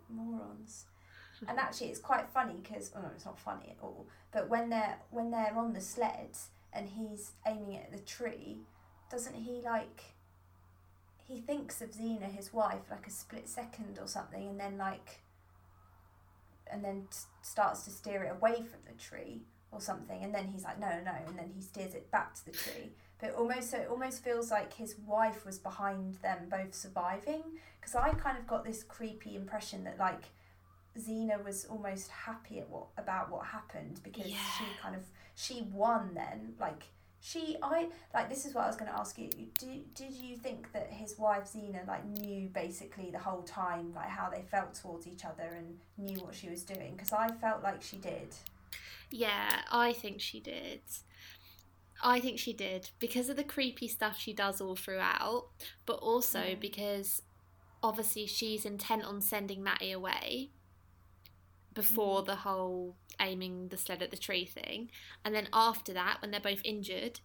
[0.09, 0.87] morons!
[1.47, 4.07] And actually, it's quite funny because oh no, it's not funny at all.
[4.33, 6.39] But when they're when they're on the sled
[6.73, 8.59] and he's aiming it at the tree,
[9.11, 10.03] doesn't he like
[11.33, 15.21] he thinks of Zeena, his wife, like a split second or something, and then like,
[16.71, 20.49] and then t- starts to steer it away from the tree or something, and then
[20.49, 22.93] he's like, no, no, and then he steers it back to the tree.
[23.21, 27.43] But almost, so it almost feels like his wife was behind them both surviving,
[27.81, 30.25] because I kind of got this creepy impression that like
[30.99, 34.37] Zeena was almost happy at what about what happened because Yeah.
[34.59, 35.03] she kind of
[35.35, 36.85] she won then like
[37.21, 40.37] she I like this is what I was going to ask you did, did you
[40.37, 44.75] think that his wife Zeena like knew basically the whole time like how they felt
[44.75, 48.35] towards each other and knew what she was doing because I felt like she did
[49.11, 50.81] Yeah, I think she did.
[52.05, 55.49] I think she did because of the creepy stuff she does all throughout,
[55.87, 56.61] but also Mm.
[56.61, 57.23] because
[57.83, 60.51] obviously she's intent on sending Mattie away
[61.75, 64.91] before the whole aiming the sled at the tree thing.
[65.25, 67.21] And then after that, when they're both injured,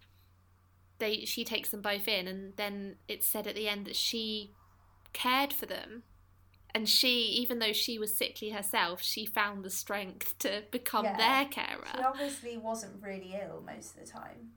[1.00, 4.52] they she takes them both in and then it's said at the end that she
[5.14, 6.04] cared for them.
[6.76, 11.18] And she, even though she was sickly herself, she found the strength to become Yeah.
[11.18, 11.88] their carer.
[11.96, 14.52] She obviously wasn't really ill most of the time,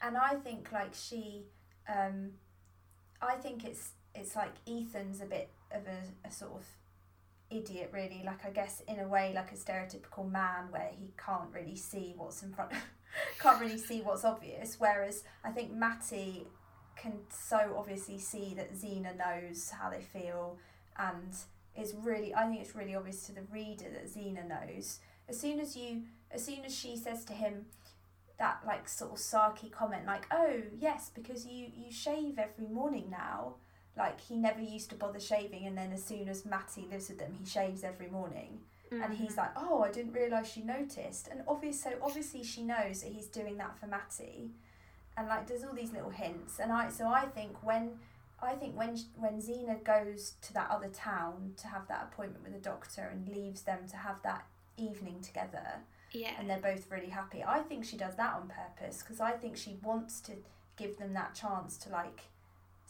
[0.00, 1.46] and I think like she,
[1.88, 2.32] um,
[3.20, 6.64] I think it's it's like Ethan's a bit of a, a sort of
[7.56, 8.22] idiot really.
[8.24, 12.14] Like I guess in a way like a stereotypical man where he can't really see
[12.16, 12.78] what's in front of
[13.38, 14.76] can't really see what's obvious.
[14.78, 16.46] Whereas I think Mattie
[16.96, 20.58] can so obviously see that Zeena knows how they feel
[20.98, 21.34] and
[21.76, 25.00] is really I think it's really obvious to the reader that Zeena knows.
[25.28, 27.66] As soon as you as soon as she says to him
[28.38, 33.08] that like sort of sarky comment like oh yes because you you shave every morning
[33.10, 33.54] now
[33.96, 37.18] like he never used to bother shaving and then as soon as Mattie lives with
[37.18, 39.40] them he shaves every morning and he's mm-hmm.
[39.40, 43.26] like oh I didn't realise she noticed and obvious so obviously she knows that he's
[43.26, 44.50] doing that for Mattie
[45.16, 47.92] and like there's all these little hints and I so I think when
[48.42, 52.52] I think when when Zeena goes to that other town to have that appointment with
[52.52, 55.80] the doctor and leaves them to have that evening together
[56.12, 56.32] yeah.
[56.38, 57.44] and they're both really happy.
[57.46, 60.32] I think she does that on purpose because I think she wants to
[60.76, 62.22] give them that chance to like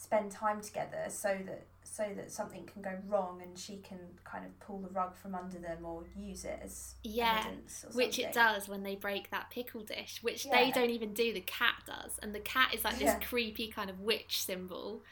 [0.04, 4.44] spend time together so that so that something can go wrong and she can kind
[4.44, 8.18] of pull the rug from under them or use it as Yeah, evidence or Which
[8.18, 11.74] it does when they break that pickle dish, which they don't even do, the cat
[11.86, 12.18] does.
[12.22, 13.20] And the cat is like this Yeah.
[13.20, 15.02] creepy kind of witch symbol,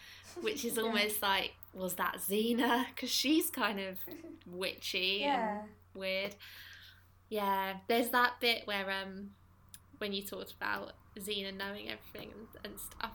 [0.40, 0.82] which is Yeah.
[0.84, 2.86] almost like, was that Zeena?
[2.94, 3.98] Because she's kind of
[4.46, 6.34] witchy yeah and weird.
[7.28, 9.30] Yeah, there's that bit where, um,
[9.98, 13.12] when you talked about Zeena knowing everything and, and stuff,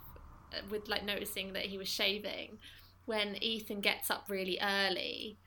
[0.69, 2.57] with like noticing that he was shaving,
[3.05, 5.37] when Ethan gets up really early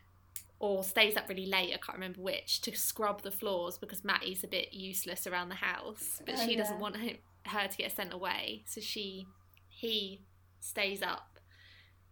[0.58, 4.44] or stays up really late, I can't remember which, to scrub the floors because Mattie's
[4.44, 7.92] a bit useless around the house, but Oh, she doesn't want him, her to get
[7.96, 9.26] sent away, so she
[9.68, 10.20] he
[10.60, 11.38] stays up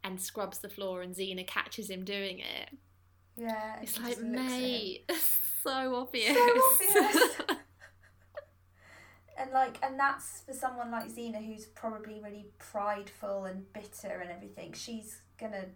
[0.02, 2.70] and scrubs the floor, and Zeena catches him doing it.
[3.36, 4.62] yeah It's like, just looks at him.
[4.62, 5.10] mate,
[5.62, 6.36] so obvious.
[6.36, 7.32] obvious.
[9.38, 14.30] and like and that's for someone like Zeena who's probably really prideful and bitter and
[14.30, 14.72] everything.
[14.72, 15.66] She's gonna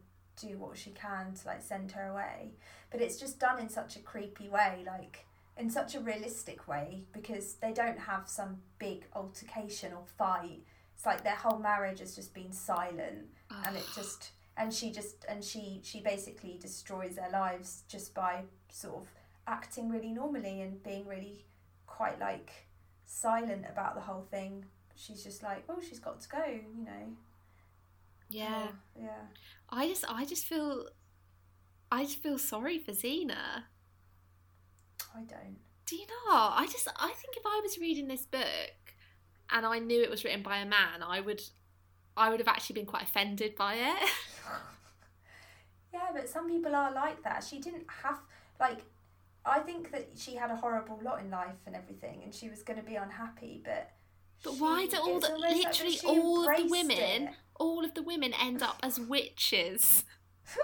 [0.40, 2.52] do what she can to like send her away.
[2.90, 7.04] But it's just done in such a creepy way like in such a realistic way
[7.12, 10.62] because they don't have some big altercation or fight.
[10.94, 13.28] It's like their whole marriage has just been silent
[13.64, 18.42] and it just and she just and she she basically destroys their lives just by
[18.70, 19.08] sort of
[19.46, 21.44] acting really normally and being really
[21.86, 22.50] quite like
[23.12, 27.16] silent about the whole thing she's just like oh she's got to go you know
[28.28, 28.68] yeah.
[28.68, 29.26] Oh, yeah
[29.68, 30.86] I just, I just feel,
[31.90, 33.64] I just feel sorry for Zeena.
[35.14, 36.54] i don't Do you not?
[36.58, 38.94] I just, I think if I was reading this book
[39.50, 41.42] and I knew it was written by a man, I would,
[42.16, 44.10] I would have actually been quite offended by it.
[45.92, 48.18] yeah but some people are like that she didn't have
[48.58, 48.78] like
[49.44, 52.62] i think that she had a horrible lot in life and everything and she was
[52.62, 53.90] going to be unhappy but
[54.44, 57.34] But she- why do all the, almost like literally all of the women, it.
[57.56, 60.04] all of the women end up as witches?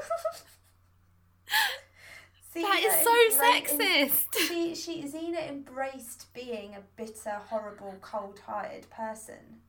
[2.54, 4.48] that is so sexist.
[4.48, 9.60] she she Zeena embraced being a bitter, horrible, cold-hearted person.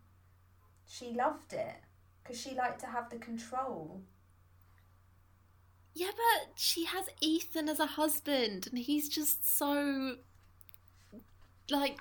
[0.88, 1.76] She loved it
[2.24, 4.02] because she liked to have the control.
[5.94, 10.16] Yeah, but she has Ethan as a husband, and he's just so
[11.70, 12.00] like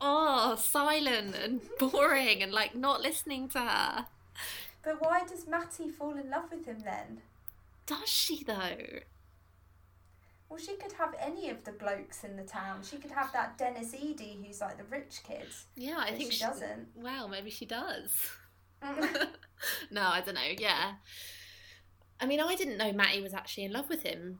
[0.00, 4.06] oh silent and boring and like not listening to her.
[4.82, 7.22] But why does Mattie fall in love with him then?
[7.86, 9.00] Does she though?
[10.48, 12.82] Well, she could have any of the blokes in the town.
[12.88, 15.46] She could have that Denis Eady, who's like the rich kid.
[15.74, 16.88] Yeah, I think she doesn't.
[16.94, 18.10] Well, maybe she does.
[19.90, 20.40] no, I don't know.
[20.58, 20.92] Yeah.
[22.24, 24.38] I mean, I didn't know Mattie was actually in love with him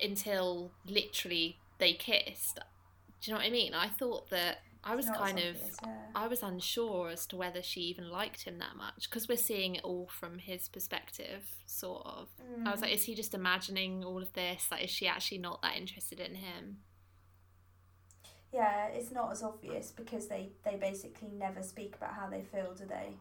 [0.00, 2.60] until literally they kissed.
[3.20, 3.74] Do you know what I mean?
[3.74, 5.88] I thought that I was kind of obvious, yeah.
[6.14, 9.74] I was unsure as to whether she even liked him that much because we're seeing
[9.74, 12.28] it all from his perspective, sort of.
[12.64, 12.82] I was Mm.
[12.82, 14.68] like, is he just imagining all of this?
[14.70, 16.84] Like, is she actually not that interested in him?
[18.52, 22.72] Yeah, it's not as obvious because they, they basically never speak about how they feel,
[22.72, 23.16] do they?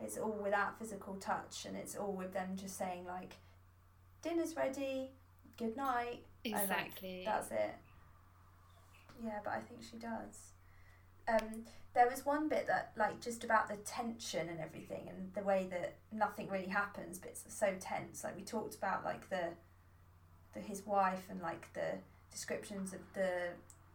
[0.00, 3.36] It's all without physical touch and it's all with them just saying, like,
[4.22, 5.10] dinner's ready,
[5.56, 7.22] good night, I like- Exactly.
[7.24, 7.74] that's it.
[9.24, 10.52] Yeah, but I think she does.
[11.28, 15.42] Um, there was one bit that, like, just about the tension and everything and the
[15.42, 18.22] way that nothing really happens, but it's so tense.
[18.22, 19.48] Like, we talked about, like, the,
[20.52, 21.98] the his wife and, like, the
[22.30, 23.48] descriptions of the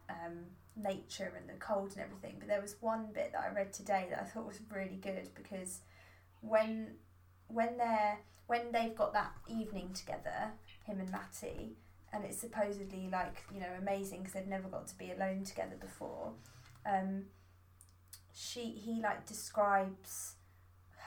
[0.09, 0.39] um,
[0.75, 2.37] nature and the cold and everything.
[2.39, 5.29] But there was one bit that I read today that I thought was really good
[5.35, 5.81] because
[6.41, 6.95] when
[7.47, 10.51] when they're when they've got that evening together,
[10.83, 11.77] him and Mattie,
[12.11, 15.77] and it's supposedly like you know amazing because they've never got to be alone together
[15.79, 16.33] before.
[16.85, 17.23] Um,
[18.33, 20.35] she he like describes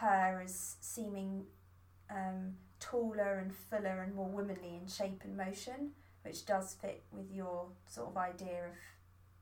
[0.00, 1.44] her as seeming
[2.10, 5.90] um, taller and fuller and more womanly in shape and motion,
[6.22, 8.74] which does fit with your sort of idea of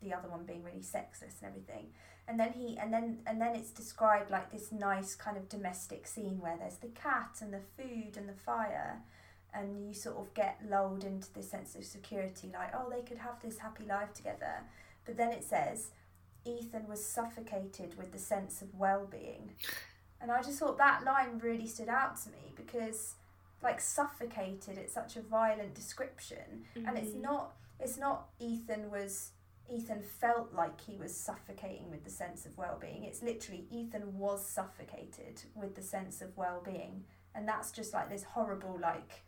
[0.02, 1.86] the other one being really sexless and everything.
[2.28, 6.06] And then he and then and then it's described like this nice kind of domestic
[6.06, 9.00] scene where there's the cat and the food and the fire.
[9.54, 13.18] And you sort of get lulled into this sense of security like oh they could
[13.18, 14.62] have this happy life together.
[15.04, 15.90] But then it says
[16.44, 19.50] ethan was suffocated with the sense of well-being.
[20.20, 23.14] And i just thought that line really stood out to me because
[23.62, 26.64] like suffocated it's such a violent description.
[26.76, 27.20] And it's Mhm.
[27.22, 29.32] not it's not ethan was
[29.70, 33.04] ethan felt like he was suffocating with the sense of well-being.
[33.04, 37.04] It's literally ethan was suffocated with the sense of well-being.
[37.34, 39.22] And that's just like this horrible like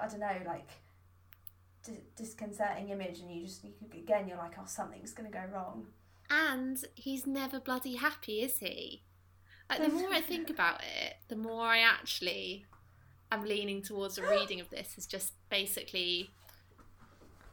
[0.00, 0.68] i don't know like
[1.84, 3.20] d- disconcerting image.
[3.20, 5.86] And you just you, again you're like oh something's going to go wrong.
[6.30, 9.02] And he's never bloody happy, is he?
[9.68, 12.66] Like, the more I think about it, the more I actually
[13.30, 16.30] am leaning towards a reading of this as just basically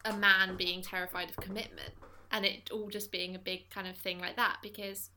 [0.06, 1.92] a man being terrified of commitment
[2.32, 5.10] and it all just being a big kind of thing like that because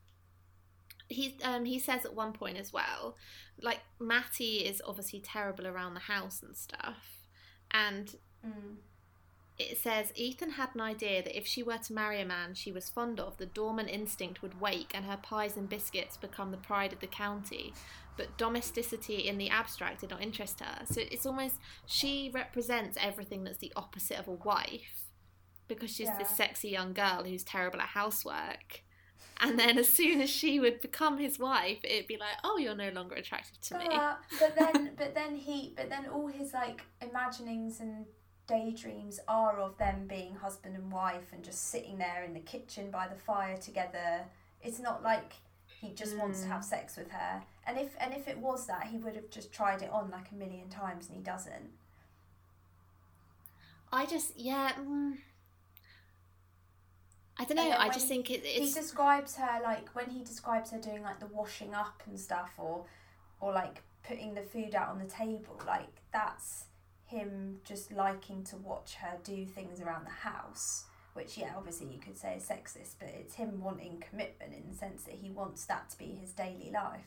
[1.08, 3.16] he um he says at one point as well
[3.60, 7.26] like Mattie is obviously terrible around the house and stuff
[7.70, 8.76] and mm.
[9.58, 12.72] It says Ethan had an idea that if she were to marry a man she
[12.72, 16.56] was fond of, the dormant instinct would wake and her pies and biscuits become the
[16.56, 17.72] pride of the county.
[18.16, 20.84] But domesticity in the abstract did not interest her.
[20.86, 25.04] So it's almost she represents everything that's the opposite of a wife
[25.68, 28.82] because she's this sexy young girl who's terrible at housework.
[29.40, 32.76] And then as soon as she would become his wife, it'd be like, "Oh, you're
[32.76, 36.52] no longer attractive to me." But, but then but then he but then all his
[36.52, 38.06] like imaginings and
[38.46, 42.90] daydreams are of them being husband and wife and just sitting there in the kitchen
[42.90, 44.24] by the fire together.
[44.62, 45.34] It's not like
[45.80, 46.50] he just wants to Mm.
[46.50, 47.42] have sex with her.
[47.66, 50.30] And if and if it was that, he would have just tried it on like
[50.30, 51.70] a million times and he doesn't.
[53.92, 54.72] I just, yeah.
[54.72, 55.18] Mm,
[57.38, 57.76] I don't know.
[57.78, 61.26] I just think it, he describes her like when he describes her doing like the
[61.26, 62.84] washing up and stuff or
[63.40, 66.64] or like putting the food out on the table like that's
[67.14, 70.84] him just liking to watch her do things around the house
[71.14, 74.76] which yeah obviously you could say is sexist but it's him wanting commitment in the
[74.76, 77.06] sense that he wants that to be his daily life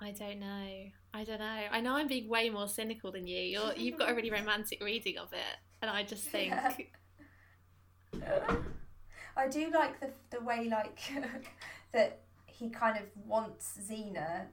[0.00, 0.68] I don't know.
[1.14, 1.60] I don't know.
[1.70, 3.40] I know I'm being way more cynical than you.
[3.40, 6.72] You're you've got a really romantic reading of it, and I just think Yeah.
[9.36, 10.98] I do like the the way like
[11.92, 14.46] that he kind of wants Zeena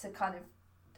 [0.00, 0.42] to kind of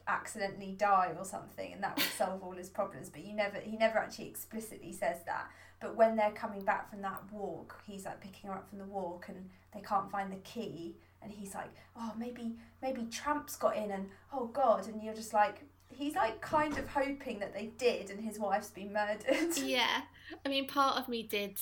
[0.09, 3.77] accidentally die or something and that would solve all his problems but you never he
[3.77, 5.47] never actually explicitly says that
[5.79, 8.85] but when they're coming back from that walk he's like picking her up from the
[8.85, 13.77] walk and they can't find the key and he's like oh maybe maybe tramps got
[13.77, 17.71] in and oh god and you're just like he's like kind of hoping that they
[17.77, 20.01] did and his wife's been murdered yeah.
[20.45, 21.57] I mean, part of me did,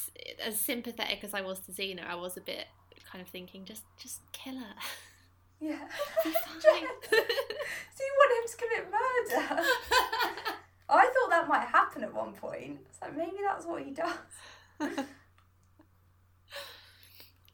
[0.45, 2.65] as sympathetic as I was to Zeena, I was a bit
[3.09, 4.75] kind of thinking, just just kill her.
[5.59, 5.87] yeah
[6.61, 9.63] so you want him to commit murder
[10.89, 12.79] I thought that might happen at one point.
[12.99, 14.09] So maybe that's what he does.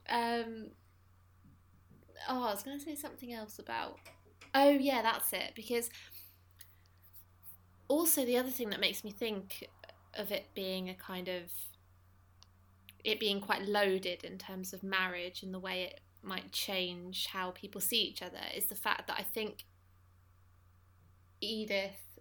[0.10, 0.68] um.
[2.30, 3.97] Oh, I was going to say something else about.
[4.54, 5.54] Oh yeah, that's it.
[5.56, 5.89] Because
[7.88, 9.68] also the other thing that makes me think
[10.14, 11.51] of it being a kind of
[13.04, 17.51] it being quite loaded in terms of marriage and the way it might change how
[17.51, 19.65] people see each other is the fact that I think
[21.41, 22.19] Edith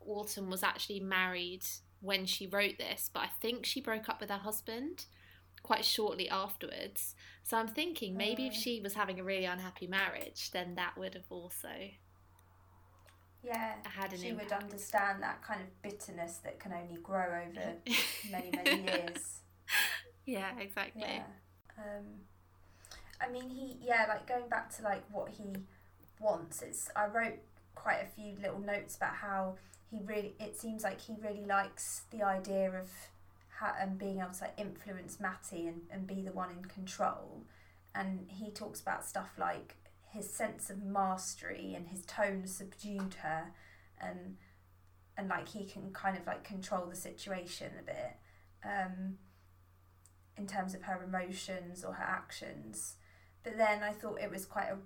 [0.00, 1.64] Wharton was actually married
[2.00, 5.06] when she wrote this, but I think she broke up with her husband
[5.62, 7.14] quite shortly afterwards.
[7.42, 8.56] So I'm thinking maybe if Oh.
[8.60, 11.70] she was having a really unhappy marriage, then that would have also
[13.42, 17.76] Yeah, had an she would understand that kind of bitterness that can only grow over
[18.30, 19.40] many, many years.
[20.26, 21.02] yeah, exactly.
[21.02, 21.24] Yeah.
[21.78, 22.26] Um,
[23.24, 25.44] I mean, he yeah, like going back to like what he
[26.20, 26.62] wants.
[26.62, 27.38] It's I wrote
[27.74, 29.56] quite a few little notes about how
[29.90, 30.34] he really.
[30.38, 32.90] It seems like he really likes the idea of
[33.48, 37.42] how and being able to like, influence Matty and and be the one in control.
[37.94, 39.76] And he talks about stuff like
[40.10, 43.52] his sense of mastery and his tone subdued her,
[44.00, 44.36] and
[45.16, 48.16] and like he can kind of like control the situation a bit.
[48.64, 49.18] Um,
[50.36, 52.96] in terms of her emotions or her actions.
[53.44, 54.78] But then I thought it was quite a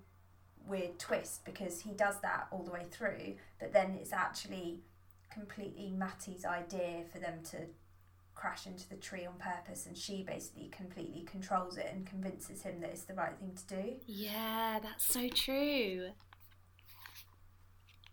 [0.66, 4.80] weird twist because he does that all the way through, but then it's actually
[5.32, 7.58] completely Matty's idea for them to
[8.34, 12.80] crash into the tree on purpose and she basically completely controls it and convinces him
[12.80, 13.94] that it's the right thing to do.
[14.06, 16.10] Yeah, that's so true.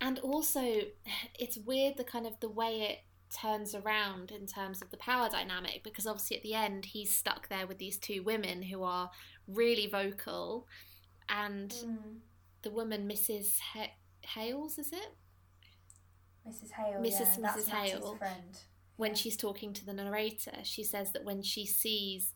[0.00, 0.60] And also,
[1.38, 2.98] it's weird the kind of the way it
[3.40, 7.48] turns around in terms of the power dynamic because obviously at the end he's stuck
[7.48, 9.10] there with these two women who are
[9.46, 10.66] really vocal
[11.28, 11.96] and mm.
[12.62, 13.58] the woman Mrs.
[13.74, 15.14] Ha- Hales is it
[16.48, 16.70] Mrs.
[16.72, 17.38] Hale, Mrs.
[17.40, 17.68] yeah, Mrs.
[17.68, 18.16] Hale.
[18.16, 18.58] friend.
[18.96, 19.16] when Yeah.
[19.16, 22.32] she's talking to the narrator, she says that when she sees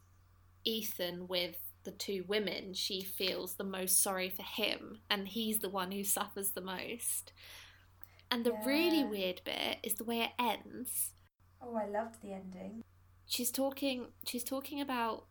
[0.65, 5.69] Ethan with the two women, she feels the most sorry for him, and he's the
[5.71, 7.33] one who suffers the most.
[8.31, 11.11] And the really weird bit is the way it ends.
[11.61, 12.83] Oh, I loved the ending.
[13.27, 14.07] She's talking.
[14.27, 15.27] She's talking about.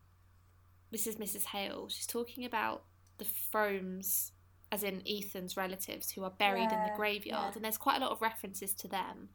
[0.92, 1.46] This is Mrs.
[1.46, 1.88] Hale.
[1.90, 2.84] She's talking about
[3.20, 4.32] the Fromes,
[4.72, 7.52] as in Ethan's relatives, who are buried in the graveyard, yeah.
[7.56, 9.30] and there's quite a lot of references to them,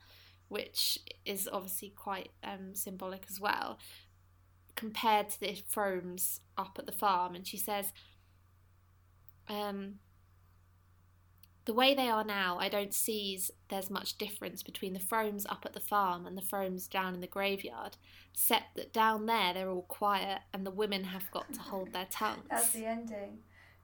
[0.49, 3.79] which is obviously quite um, symbolic as well.
[4.75, 7.93] Compared to the Fromes up at the farm, and she says,
[9.49, 10.01] um,
[11.65, 15.65] the way they are now, I don't see there's much difference between the Fromes up
[15.65, 17.97] at the farm and the Fromes down in the graveyard,
[18.33, 22.07] except that down there they're all quiet and the women have got to hold their
[22.11, 22.45] tongues.
[22.51, 23.39] That's the ending.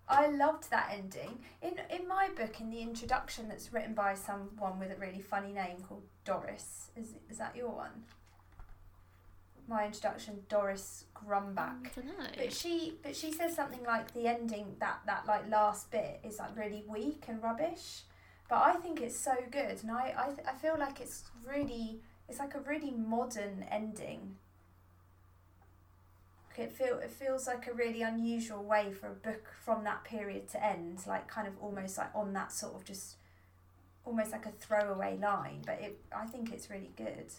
[0.08, 1.38] I loved that ending.
[1.62, 5.52] In in my book, in the introduction, that's written by someone with a really funny
[5.52, 6.90] name called Doris.
[6.96, 8.02] Is is that your one?
[9.70, 11.86] My introduction, Doris Grumbach.
[11.86, 12.26] I don't know.
[12.36, 16.40] But she but she says something like the ending that that like last bit is
[16.40, 18.02] like really weak and rubbish.
[18.48, 22.00] But I think it's so good, and I I, th- I feel like it's really
[22.28, 24.36] it's like a really modern ending.
[26.58, 30.48] It feel it feels like a really unusual way for a book from that period
[30.48, 33.16] to end, like kind of almost like on that sort of just
[34.04, 35.62] almost like a throwaway line.
[35.64, 37.32] But it I think it's really good.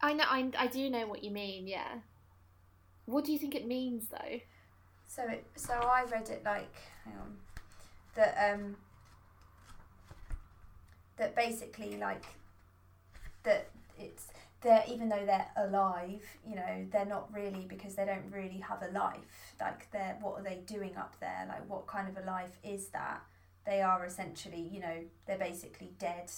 [0.00, 0.24] I know.
[0.26, 1.66] I, I do know what you mean.
[1.66, 1.98] Yeah.
[3.06, 4.40] What do you think it means though?
[5.06, 6.74] So it so I read it like
[7.04, 7.36] hang on
[8.14, 8.76] that um
[11.16, 12.24] that basically like
[13.44, 14.28] that it's
[14.60, 18.82] they're even though they're alive, you know, they're not really because they don't really have
[18.82, 19.54] a life.
[19.60, 21.46] Like they're what are they doing up there?
[21.48, 23.22] Like what kind of a life is that?
[23.64, 26.30] They are essentially, you know, they're basically dead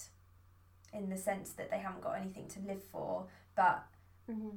[0.93, 3.85] in the sense that they haven't got anything to live for, but
[4.29, 4.49] Mm-hmm.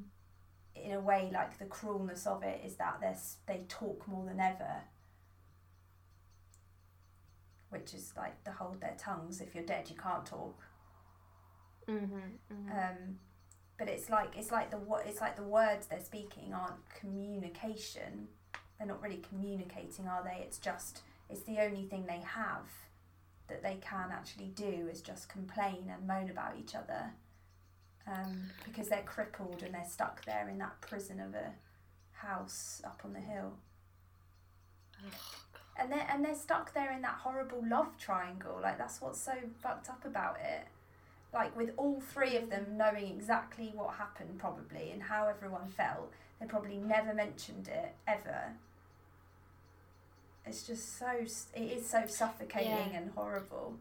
[0.76, 3.14] in a way like the cruelness of it is that they
[3.52, 4.82] they talk more than ever
[7.70, 10.62] which is like to hold their tongues if you're dead you can't talk
[11.88, 12.14] Mm-hmm.
[12.52, 12.70] mm-hmm.
[12.72, 13.18] um
[13.78, 18.28] but it's like it's like the what it's like the words they're speaking aren't communication
[18.78, 22.68] they're not really communicating are they it's just it's the only thing they have
[23.48, 27.12] that they can actually do is just complain and moan about each other
[28.06, 31.52] um, because they're crippled and they're stuck there in that prison of a
[32.12, 33.52] house up on the hill.
[35.76, 38.60] And they're and they're stuck there in that horrible love triangle.
[38.62, 40.66] Like that's what's so fucked up about it.
[41.32, 46.12] Like with all three of them knowing exactly what happened probably and how everyone felt
[46.40, 48.52] they probably never mentioned it ever.
[50.46, 51.08] It's just so
[51.54, 52.98] it is so suffocating Yeah.
[52.98, 53.74] and horrible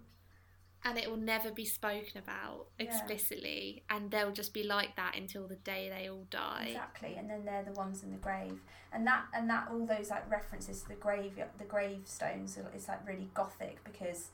[0.85, 2.85] and it will never be spoken about Yeah.
[2.85, 6.67] explicitly, and they'll just be like that until the day they all die.
[6.67, 8.59] exactly and then they're the ones in the grave
[8.91, 13.07] and that and that all those like references to the grave the gravestones is like
[13.07, 14.29] really gothic because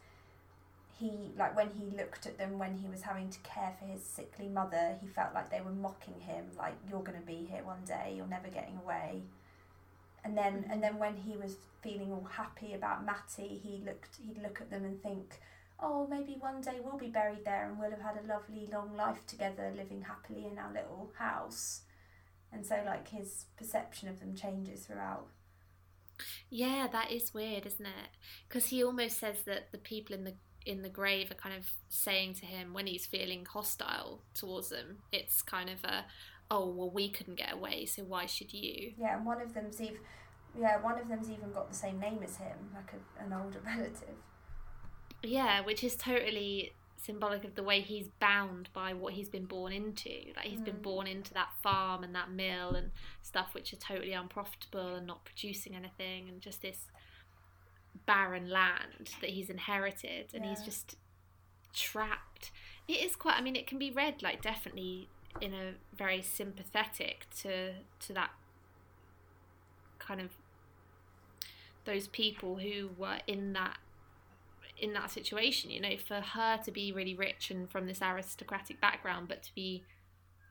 [0.99, 4.03] he like when he looked at them when he was having to care for his
[4.03, 7.63] sickly mother he felt like they were mocking him like you're going to be here
[7.63, 9.21] one day you're never getting away
[10.23, 10.81] and then and mm-hmm.
[10.81, 14.83] then when he was feeling all happy about Mattie, he looked he'd look at them
[14.85, 15.39] and think,
[15.81, 18.95] oh, maybe one day we'll be buried there and we'll have had a lovely long
[18.95, 21.81] life together, living happily in our little house.
[22.51, 25.27] And so, like, his perception of them changes throughout.
[26.49, 28.09] Yeah, that is weird, isn't it?
[28.47, 30.33] Because he almost says that the people in the
[30.65, 34.97] in the grave are kind of saying to him when he's feeling hostile towards them.
[35.11, 36.05] It's kind of a,
[36.51, 38.91] oh well, we couldn't get away, so why should you?
[38.97, 39.99] Yeah, and one of them's even,
[40.59, 43.61] yeah, one of them's even got the same name as him, like a, an older
[43.65, 44.15] relative.
[45.23, 49.71] Yeah, which is totally symbolic of the way he's bound by what he's been born
[49.71, 50.09] into.
[50.35, 50.65] Like he's mm.
[50.65, 52.91] been born into that farm and that mill and
[53.21, 56.85] stuff which are totally unprofitable and not producing anything and just this
[58.05, 60.51] barren land that he's inherited and yeah.
[60.51, 60.97] he's just
[61.73, 62.51] trapped.
[62.87, 65.07] It is quite I mean it can be read like definitely
[65.41, 68.31] in a very sympathetic to to that
[69.99, 70.31] kind of
[71.85, 73.77] those people who were in that
[74.79, 78.79] in that situation you know for her to be really rich and from this aristocratic
[78.79, 79.83] background but to be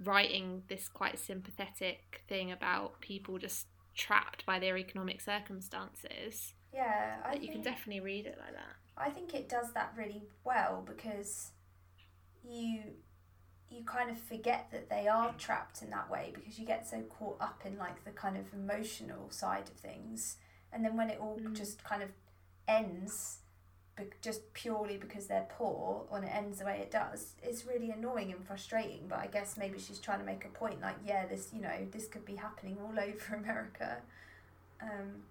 [0.05, 7.35] writing this quite sympathetic thing about people just trapped by their economic circumstances yeah I
[7.35, 11.51] you can definitely read it like that i think it does that really well because
[12.49, 12.83] you
[13.71, 17.01] you kind of forget that they are trapped in that way because you get so
[17.03, 20.37] caught up in like the kind of emotional side of things
[20.73, 21.55] and then when it all mm.
[21.57, 22.11] just kind of
[22.67, 23.39] ends
[24.21, 28.33] just purely because they're poor when it ends the way it does it's really annoying
[28.33, 31.51] and frustrating but i guess maybe she's trying to make a point like yeah this
[31.53, 33.99] you know this could be happening all over america.
[34.81, 35.23] Um,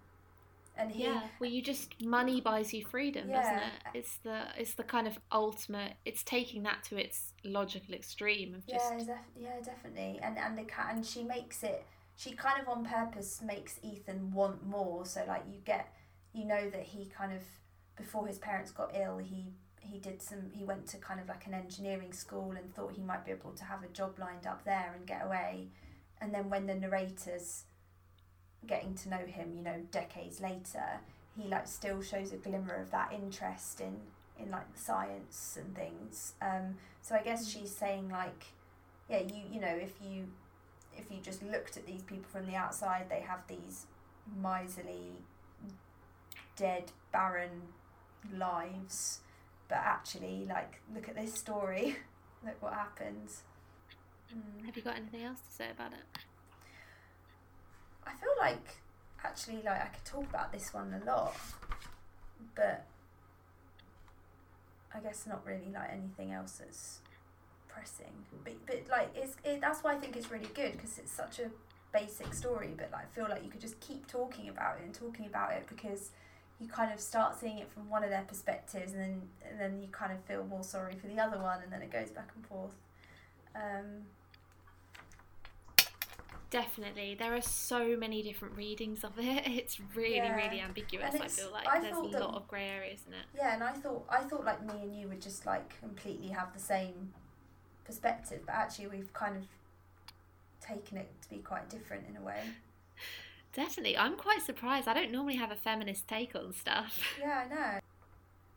[0.76, 3.42] and he, yeah well you just money buys you freedom yeah.
[3.42, 3.72] doesn't it?
[3.94, 8.66] It's the it's the kind of ultimate it's taking that to its logical extreme of
[8.66, 10.20] just yeah, def- yeah definitely.
[10.22, 11.84] And and the cat and she makes it
[12.16, 15.92] she kind of on purpose makes ethan want more so like you get
[16.32, 17.42] you know that he kind of
[17.98, 19.46] before his parents got ill, he
[19.80, 23.02] he did some he went to kind of like an engineering school and thought he
[23.02, 25.68] might be able to have a job lined up there and get away.
[26.20, 27.64] And then when the narrator's
[28.66, 31.00] getting to know him, you know, decades later,
[31.36, 33.96] he like still shows a glimmer of that interest in
[34.38, 36.34] in like the science and things.
[36.40, 38.44] Um, so I guess she's saying like,
[39.08, 40.28] yeah, you you know, if you
[40.96, 43.86] if you just looked at these people from the outside, they have these
[44.42, 45.12] miserly,
[46.56, 47.62] dead, barren
[48.36, 49.20] lives
[49.68, 51.96] but actually like look at this story.
[52.44, 53.42] Look what happens
[54.32, 54.64] mm.
[54.64, 56.20] have you got anything else to say about it?
[58.06, 58.78] I feel like
[59.24, 61.34] actually like i could talk about this one a lot
[62.54, 62.84] but
[64.94, 67.00] i guess not really like anything else that's
[67.68, 68.12] pressing.
[68.44, 71.38] But, but like it's it, that's why i think it's really good because it's such
[71.38, 71.50] a
[71.92, 74.94] basic story but like, i feel like you could just keep talking about it and
[74.94, 76.10] talking about it because
[76.60, 79.80] you kind of start seeing it from one of their perspectives and then and then
[79.80, 82.30] you kind of feel more sorry for the other one and then it goes back
[82.34, 82.74] and forth.
[83.54, 84.04] Um,
[86.50, 87.16] definitely.
[87.18, 89.46] There are so many different readings of it.
[89.46, 90.34] It's really yeah.
[90.34, 91.68] really ambiguous i feel like.
[91.68, 93.24] I there's a that, lot of grey areas in it?
[93.34, 96.52] Yeah and i thought i thought like me and you would just like completely have
[96.52, 97.12] the same
[97.84, 99.44] perspective but actually we've kind of
[100.60, 102.42] taken it to be quite different in a way
[103.54, 103.96] Definitely.
[103.96, 104.88] I'm quite surprised.
[104.88, 107.00] I don't normally have a feminist take on stuff.
[107.20, 107.78] Yeah, I know.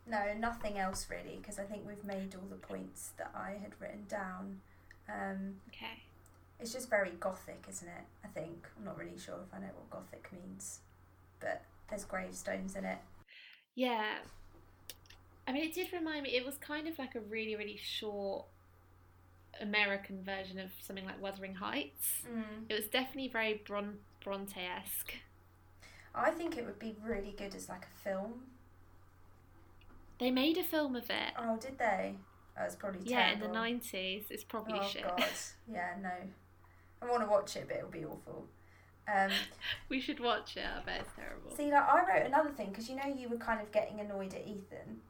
[0.07, 3.71] No, nothing else really, because I think we've made all the points that I had
[3.79, 4.59] written down.
[5.07, 6.03] Um, okay.
[6.59, 8.03] It's just very gothic, isn't it?
[8.23, 8.67] I think.
[8.77, 10.79] I'm not really sure if I know what gothic means,
[11.39, 12.99] but there's gravestones in it.
[13.75, 14.17] Yeah.
[15.47, 18.45] I mean, it did remind me, it was kind of like a really, really short
[19.59, 22.23] American version of something like Wuthering Heights.
[22.31, 22.65] Mm.
[22.69, 25.13] It was definitely very Bron- Bronte esque.
[26.13, 28.43] I think it would be really good as like a film.
[30.19, 31.33] They made a film of it.
[31.37, 32.15] Oh, did they?
[32.59, 33.45] Oh, it's probably yeah terrible.
[33.45, 34.25] in the nineties.
[34.29, 35.03] It's probably oh, shit.
[35.03, 35.23] God.
[35.71, 36.11] Yeah, no.
[37.01, 38.45] I want to watch it, but it'll be awful.
[39.07, 39.31] Um,
[39.89, 40.63] we should watch it.
[40.63, 41.51] I bet it's terrible.
[41.55, 44.33] See, like I wrote another thing because you know you were kind of getting annoyed
[44.33, 45.01] at Ethan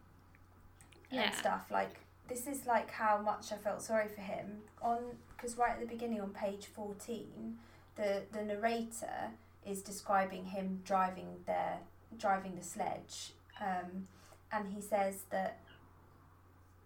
[1.12, 1.24] yeah.
[1.24, 1.66] and stuff.
[1.72, 5.00] Like this is like how much I felt sorry for him on
[5.36, 7.58] because right at the beginning on page fourteen,
[8.02, 9.32] the the narrator
[9.66, 11.78] is describing him driving their
[12.18, 14.08] driving the sledge, um,
[14.52, 15.60] and he says that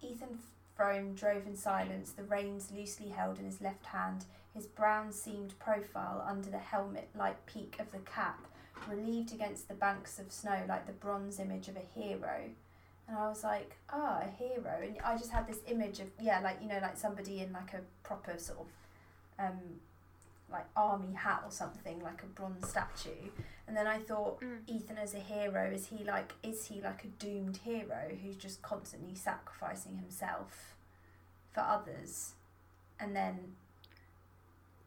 [0.01, 0.39] Ethan
[0.75, 5.57] Frome drove in silence, the reins loosely held in his left hand, his brown seamed
[5.57, 8.45] profile under the helmet like peak of the cap,
[8.87, 12.49] relieved against the banks of snow like the bronze image of a hero.
[13.07, 16.07] And I was like, ah, oh, a hero, and I just had this image of
[16.19, 18.67] yeah, like you know, like somebody in like a proper sort of
[19.45, 19.79] um,
[20.51, 23.29] like army hat or something, like a bronze statue.
[23.67, 24.59] And then I thought, Mm.
[24.67, 28.61] Ethan as a hero, is he like is he like a doomed hero who's just
[28.61, 30.75] constantly sacrificing himself
[31.53, 32.33] for others?
[32.99, 33.55] And then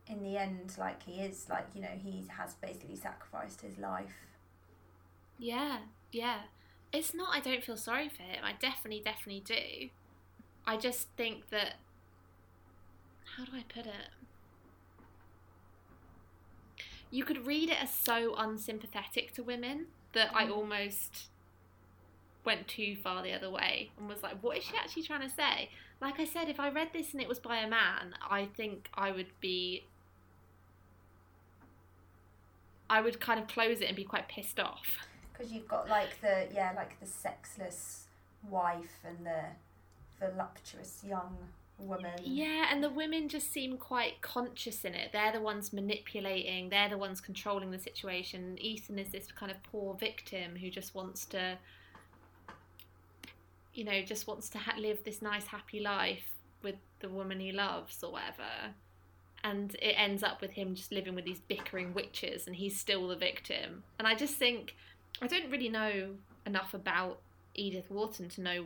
[0.06, 4.26] in the end, like he is like, you know, he has basically sacrificed his life.
[5.38, 5.78] Yeah,
[6.12, 6.40] yeah.
[6.92, 8.42] It's not I don't feel sorry for him.
[8.44, 9.88] I definitely, definitely do.
[10.66, 11.74] I just think that
[13.36, 14.08] how do I put it?
[17.10, 20.56] You could read it as so unsympathetic to women that I Mm.
[20.56, 21.28] almost
[22.44, 25.28] went too far the other way and was like, what is she actually trying to
[25.28, 25.70] say?
[26.00, 28.88] Like I said, if I read this and it was by a man, I think
[28.94, 29.84] I would be.
[32.90, 34.96] I would kind of close it and be quite pissed off.
[35.32, 38.06] Because you've got like the yeah, like the sexless
[38.48, 39.44] wife and the
[40.20, 41.36] voluptuous young
[41.78, 42.12] woman.
[42.22, 45.10] Yeah, and the women just seem quite conscious in it.
[45.12, 48.58] They're the ones manipulating, they're the ones controlling the situation.
[48.60, 51.58] Ethan is this kind of poor victim who just wants to,
[53.74, 57.52] you know, just wants to ha- live this nice, happy life with the woman he
[57.52, 58.74] loves or whatever.
[59.44, 63.06] And it ends up with him just living with these bickering witches and he's still
[63.06, 63.84] the victim.
[63.98, 64.74] And I just think,
[65.22, 67.20] I don't really know enough about
[67.54, 68.64] Edith Wharton to know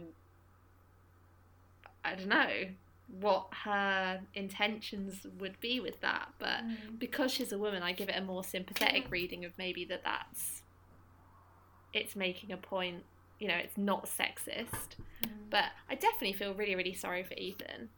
[2.05, 2.67] I don't know
[3.09, 6.99] what her intentions would be with that, but Mm.
[6.99, 10.63] because she's a woman, I give it a more sympathetic reading of maybe that that's
[11.93, 13.05] it's making a point.
[13.39, 15.51] You know, it's not sexist, Mm.
[15.51, 17.91] but I definitely feel really, really sorry for Ethan.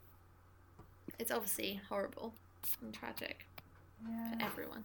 [1.19, 2.35] It's obviously horrible
[2.81, 3.47] and tragic
[4.03, 4.85] for everyone.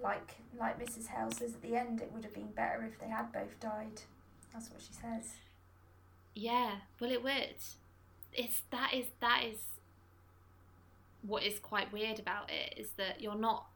[0.00, 1.06] Like like Mrs.
[1.08, 4.02] Hale says at the end, it would have been better if they had both died.
[4.52, 5.36] That's what she says.
[6.34, 7.56] Yeah, well, it would.
[8.34, 9.58] It's that is that is
[11.26, 13.66] what is quite weird about it is that you're not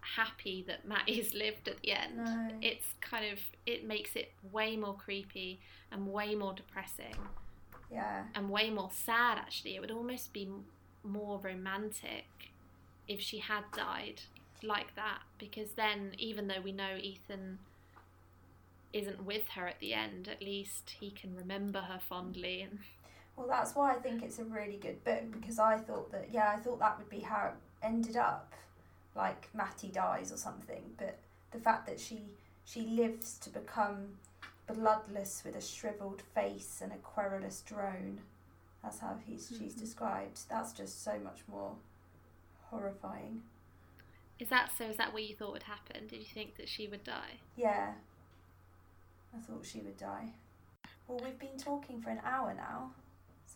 [0.00, 2.16] happy that Mattie's lived at the end.
[2.16, 2.48] No.
[2.60, 5.60] It's kind of it makes it way more creepy
[5.90, 7.14] and way more depressing
[7.90, 8.24] Yeah.
[8.34, 9.38] and way more sad.
[9.38, 10.48] Actually, it would almost be
[11.02, 12.26] more romantic
[13.06, 14.20] if she had died
[14.62, 17.58] like that because then even though we know Ethan
[18.92, 22.80] isn't with her at the end at least he can remember her fondly and
[23.38, 26.52] Well, that's why I think it's a really good book because I thought that yeah,
[26.54, 28.52] I thought that would be how it ended up,
[29.14, 30.82] like Mattie dies or something.
[30.98, 31.18] But
[31.52, 32.22] the fact that she
[32.64, 34.18] she lives to become
[34.66, 38.20] bloodless with a shriveled face and a querulous drone,
[38.82, 39.78] that's how he's she's Mhm.
[39.78, 40.40] described.
[40.50, 41.76] That's just so much more
[42.70, 43.42] horrifying.
[44.40, 46.86] is that so is that what you thought would happen did you think that she
[46.86, 47.94] would die Yeah,
[49.34, 50.32] I thought she would die.
[51.08, 52.92] Well, we've been talking for an hour now,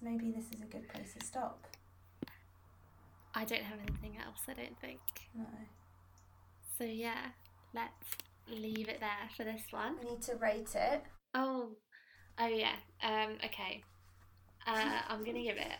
[0.02, 1.66] maybe this is a good place to stop.
[3.34, 5.00] I don't have anything else I don't think
[5.34, 5.46] No.
[6.78, 7.28] so yeah
[7.74, 7.92] let's
[8.46, 11.02] leave it there for this one We need to rate it.
[11.34, 11.70] oh
[12.38, 13.82] oh yeah um okay
[14.66, 15.78] uh, I'm gonna give it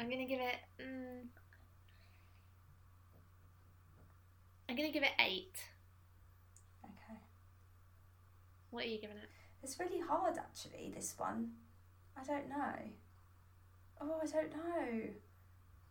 [0.00, 1.26] I'm gonna give it mm,
[4.68, 5.54] I'm gonna give it eight
[6.84, 7.18] Okay.
[8.70, 9.28] what are you giving it
[9.62, 11.52] It's really hard actually, this one.
[12.16, 12.74] I don't know.
[14.00, 15.00] Oh, I don't know.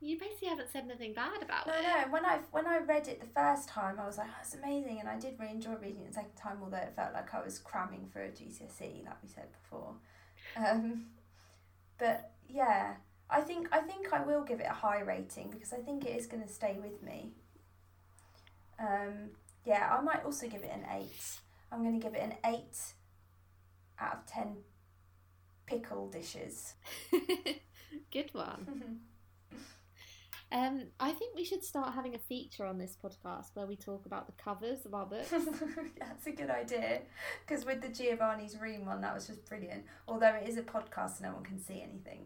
[0.02, 1.84] You basically haven't said anything bad about No, it.
[1.84, 2.12] no.
[2.12, 5.00] When I when I read it the first time, I was like, oh, it's amazing,
[5.00, 6.58] and I did really enjoy reading it the second time.
[6.64, 9.94] Although it felt like I was cramming for a GCSE, like we said before.
[10.56, 11.08] Um,
[11.98, 12.94] but yeah,
[13.30, 16.16] I think I think I will give it a high rating because I think it
[16.18, 17.34] is going to stay with me.
[18.80, 19.32] Um,
[19.66, 21.40] yeah, I might also give it an eight.
[21.72, 22.78] I'm going to give it an eight
[24.02, 24.58] out of ten
[25.66, 26.74] pickle dishes.
[28.12, 29.00] Good one.
[30.52, 34.08] Um, I think we should start having a feature on this podcast where we talk
[34.08, 35.30] about the covers of our books.
[35.30, 37.02] That's a good idea.
[37.46, 39.84] Because with the Giovanni's Room one, that was just brilliant.
[40.08, 42.26] Although it is a podcast, so no one can see anything.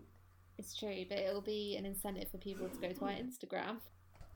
[0.57, 3.79] it's true, but it'll be an incentive for people to go to our Instagram.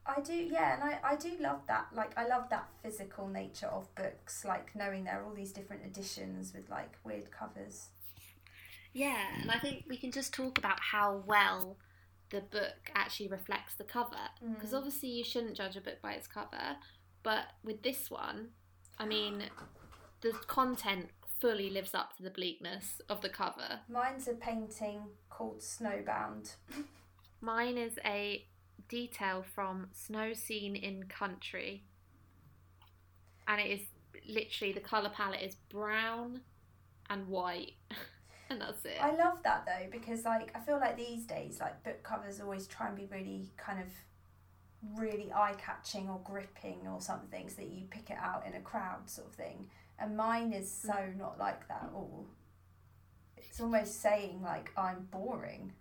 [0.08, 1.88] I do, yeah, and I, I do love that.
[1.94, 5.86] Like, I love that physical nature of books, like knowing there are all these different
[5.86, 7.88] editions with like weird covers.
[8.94, 11.78] Yeah, and I think we can just talk about how well
[12.30, 14.30] the book actually reflects the cover.
[14.56, 14.78] Because Mm.
[14.78, 16.78] obviously, you shouldn't judge a book by its cover,
[17.24, 18.52] but with this one,
[18.98, 19.44] I mean,
[20.22, 23.82] the content fully lives up to the bleakness of the cover.
[23.88, 26.56] Mine's a painting called Snowbound.
[27.42, 28.48] Mine is a
[28.90, 31.84] detail from Snow Scene in Country.
[33.48, 33.82] And it is
[34.28, 36.42] literally the colour palette is brown
[37.10, 37.74] and white.
[38.50, 38.98] and that's it.
[39.02, 42.68] I love that though because like I feel like these days like book covers always
[42.68, 43.88] try and be really kind of
[45.00, 48.62] really eye catching or gripping or something so that you pick it out in a
[48.62, 49.68] crowd sort of thing.
[50.00, 51.18] And mine is so mm.
[51.18, 52.28] not like that at all.
[53.38, 55.74] It's almost saying like I'm boring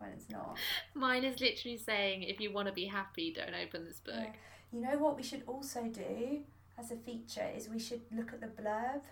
[0.00, 0.56] when it's not.
[0.94, 4.14] Mine is literally saying, if you want to be happy, don't open this book.
[4.16, 4.32] Yeah.
[4.72, 6.40] You know what we should also do
[6.78, 9.02] as a feature is we should look at the blurb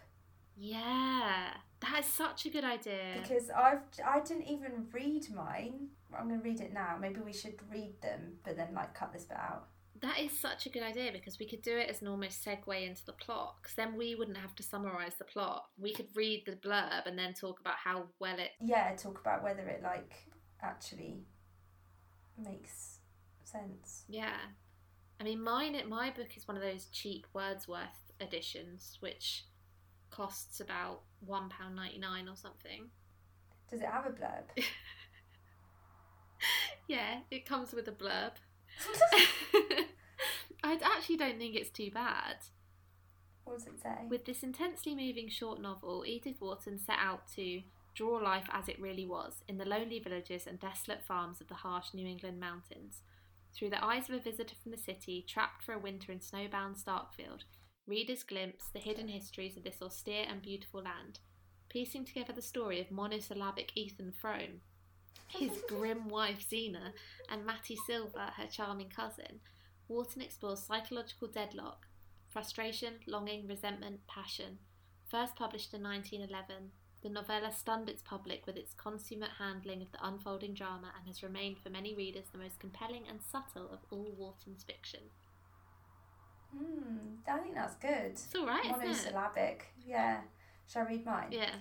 [0.56, 3.16] Yeah, that is such a good idea.
[3.22, 5.88] because I've I didn't even read mine.
[6.16, 6.96] I'm going to read it now.
[7.00, 9.66] Maybe we should read them, but then like cut this bit out.
[10.00, 12.86] That is such a good idea because we could do it as an almost segue
[12.86, 13.56] into the plot.
[13.60, 15.66] Because then we wouldn't have to summarize the plot.
[15.76, 18.52] We could read the blurb and then talk about how well it.
[18.60, 20.12] Yeah, talk about whether it like
[20.62, 21.24] actually
[22.36, 22.98] makes
[23.44, 24.04] sense.
[24.08, 24.36] Yeah,
[25.20, 25.76] I mean, mine.
[25.88, 29.44] My book is one of those cheap Wordsworth editions, which
[30.10, 32.90] costs about one pound ninety nine or something.
[33.70, 34.44] Does it have a blurb?
[36.86, 38.32] Yeah, it comes with a blurb.
[40.62, 42.36] I actually don't think it's too bad.
[43.44, 44.06] what does it say?
[44.08, 47.62] With this intensely moving short novel, Edith Wharton set out to
[47.98, 51.54] draw life as it really was in the lonely villages and desolate farms of the
[51.54, 53.02] harsh New England mountains.
[53.52, 56.80] Through the eyes of a visitor from the city, trapped for a winter in snowbound
[56.80, 57.42] Starkfield,
[57.88, 61.18] readers glimpse the hidden histories of this austere and beautiful land,
[61.68, 64.60] piecing together the story of monosyllabic Ethan Frome,
[65.26, 66.92] his grim wife Zeena,
[67.28, 69.40] and Mattie Silver, her charming cousin.
[69.88, 71.88] Wharton explores psychological deadlock,
[72.28, 74.58] frustration, longing, resentment, passion.
[75.10, 76.70] First published in 1911,
[77.02, 81.22] the novella stunned its public with its consummate handling of the unfolding drama and has
[81.22, 85.00] remained for many readers the most compelling and subtle of all Wharton's fiction.
[86.56, 88.12] Hmm, I think that's good.
[88.12, 88.86] It's all right, isn't it?
[88.86, 89.66] Monosyllabic.
[89.86, 90.20] Yeah.
[90.66, 91.28] Shall I read mine?
[91.30, 91.54] Yeah.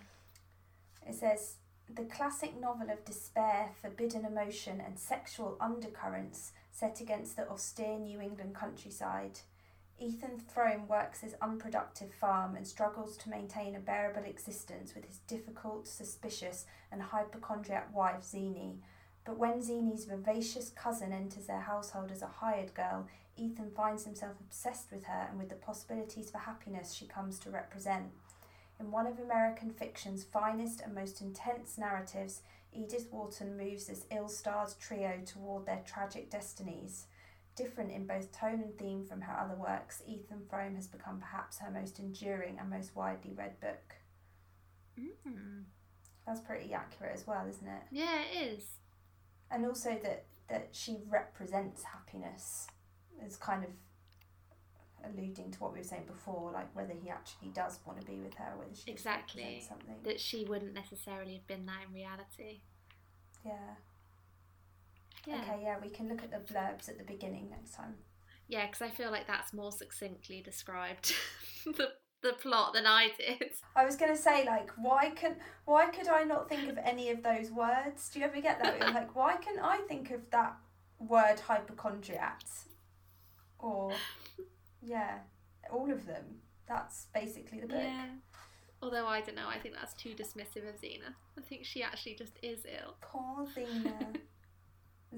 [1.07, 1.55] It says
[1.89, 8.21] the classic novel of despair, forbidden emotion, and sexual undercurrents set against the austere New
[8.21, 9.39] England countryside.
[9.99, 15.17] Ethan Frome works his unproductive farm and struggles to maintain a bearable existence with his
[15.27, 18.77] difficult, suspicious, and hypochondriac wife Zini.
[19.25, 24.33] But when Zini's vivacious cousin enters their household as a hired girl, Ethan finds himself
[24.39, 28.11] obsessed with her and with the possibilities for happiness she comes to represent.
[28.79, 32.41] In one of American fiction's finest and most intense narratives,
[32.71, 37.07] Edith Wharton moves this ill starred trio toward their tragic destinies.
[37.57, 41.57] Different in both tone and theme from her other works, Ethan Frome has become perhaps
[41.59, 43.95] her most enduring and most widely read book.
[44.99, 45.63] Mm.
[46.25, 47.83] That's pretty accurate as well, isn't it?
[47.91, 48.63] Yeah, it is.
[49.49, 52.67] And also that, that she represents happiness
[53.25, 53.71] is kind of
[55.11, 58.19] alluding to what we were saying before, like whether he actually does want to be
[58.19, 59.63] with her, whether she Exactly.
[59.67, 59.95] something.
[60.03, 62.61] That she wouldn't necessarily have been that in reality.
[63.45, 63.75] Yeah.
[65.27, 65.41] Yeah.
[65.41, 67.95] Okay, yeah, we can look at the blurbs at the beginning next time.
[68.47, 71.13] Yeah, because I feel like that's more succinctly described
[71.65, 71.89] the
[72.23, 73.51] the plot than I did.
[73.75, 77.23] I was gonna say like why can why could I not think of any of
[77.23, 78.09] those words?
[78.09, 78.79] Do you ever get that?
[78.79, 80.55] Like why can I think of that
[80.97, 82.41] word hypochondriac?
[83.59, 83.91] Or
[84.81, 85.19] yeah,
[85.71, 86.23] all of them.
[86.69, 87.77] That's basically the book.
[87.81, 88.05] Yeah.
[88.81, 91.15] Although I don't know, I think that's too dismissive of Zeena.
[91.37, 92.95] I think she actually just is ill.
[93.01, 94.13] Poor Zeena.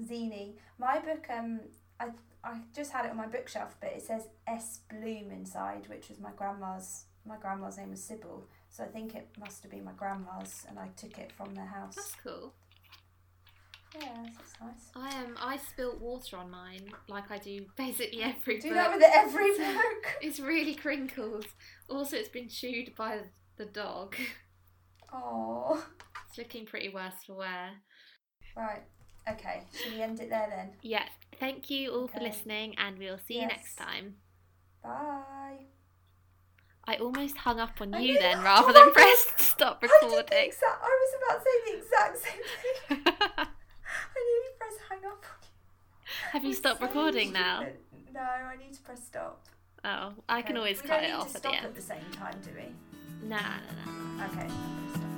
[0.06, 0.56] Zini.
[0.78, 1.60] My book, um,
[1.98, 2.08] I
[2.42, 6.20] I just had it on my bookshelf, but it says S Bloom inside, which was
[6.20, 7.04] my grandma's.
[7.26, 10.78] My grandma's name was Sybil, so I think it must have been my grandma's, and
[10.78, 11.96] I took it from their house.
[11.96, 12.54] That's cool.
[14.00, 14.90] Yeah, that's nice.
[14.94, 18.76] I um I spilt water on mine like I do basically every Do book.
[18.76, 20.06] that with every book.
[20.22, 21.46] It's really crinkled.
[21.88, 23.18] Also, it's been chewed by
[23.56, 24.14] the dog.
[25.12, 25.84] Oh.
[26.28, 27.70] It's looking pretty worse for wear.
[28.56, 28.82] Right.
[29.28, 29.62] Okay.
[29.74, 30.70] Should we end it there then?
[30.82, 31.04] Yeah.
[31.38, 34.16] Thank you all for listening, and we'll see you next time.
[34.82, 35.66] Bye.
[36.86, 40.26] I almost hung up on I you then, oh rather than press stop I, recording.
[40.48, 42.42] exact, I was about to say the exact same
[42.88, 43.02] thing.
[43.46, 45.24] I nearly pressed hang up.
[45.24, 46.30] on you.
[46.32, 47.64] Have you stopped so recording now?
[48.12, 49.46] No, I need to press stop.
[49.84, 51.66] Oh, I can always we cut it off at the stop end.
[51.66, 53.28] at the same time, do we?
[53.28, 54.26] Nah, nah, nah.
[54.26, 54.48] Okay.
[54.94, 55.09] Stop.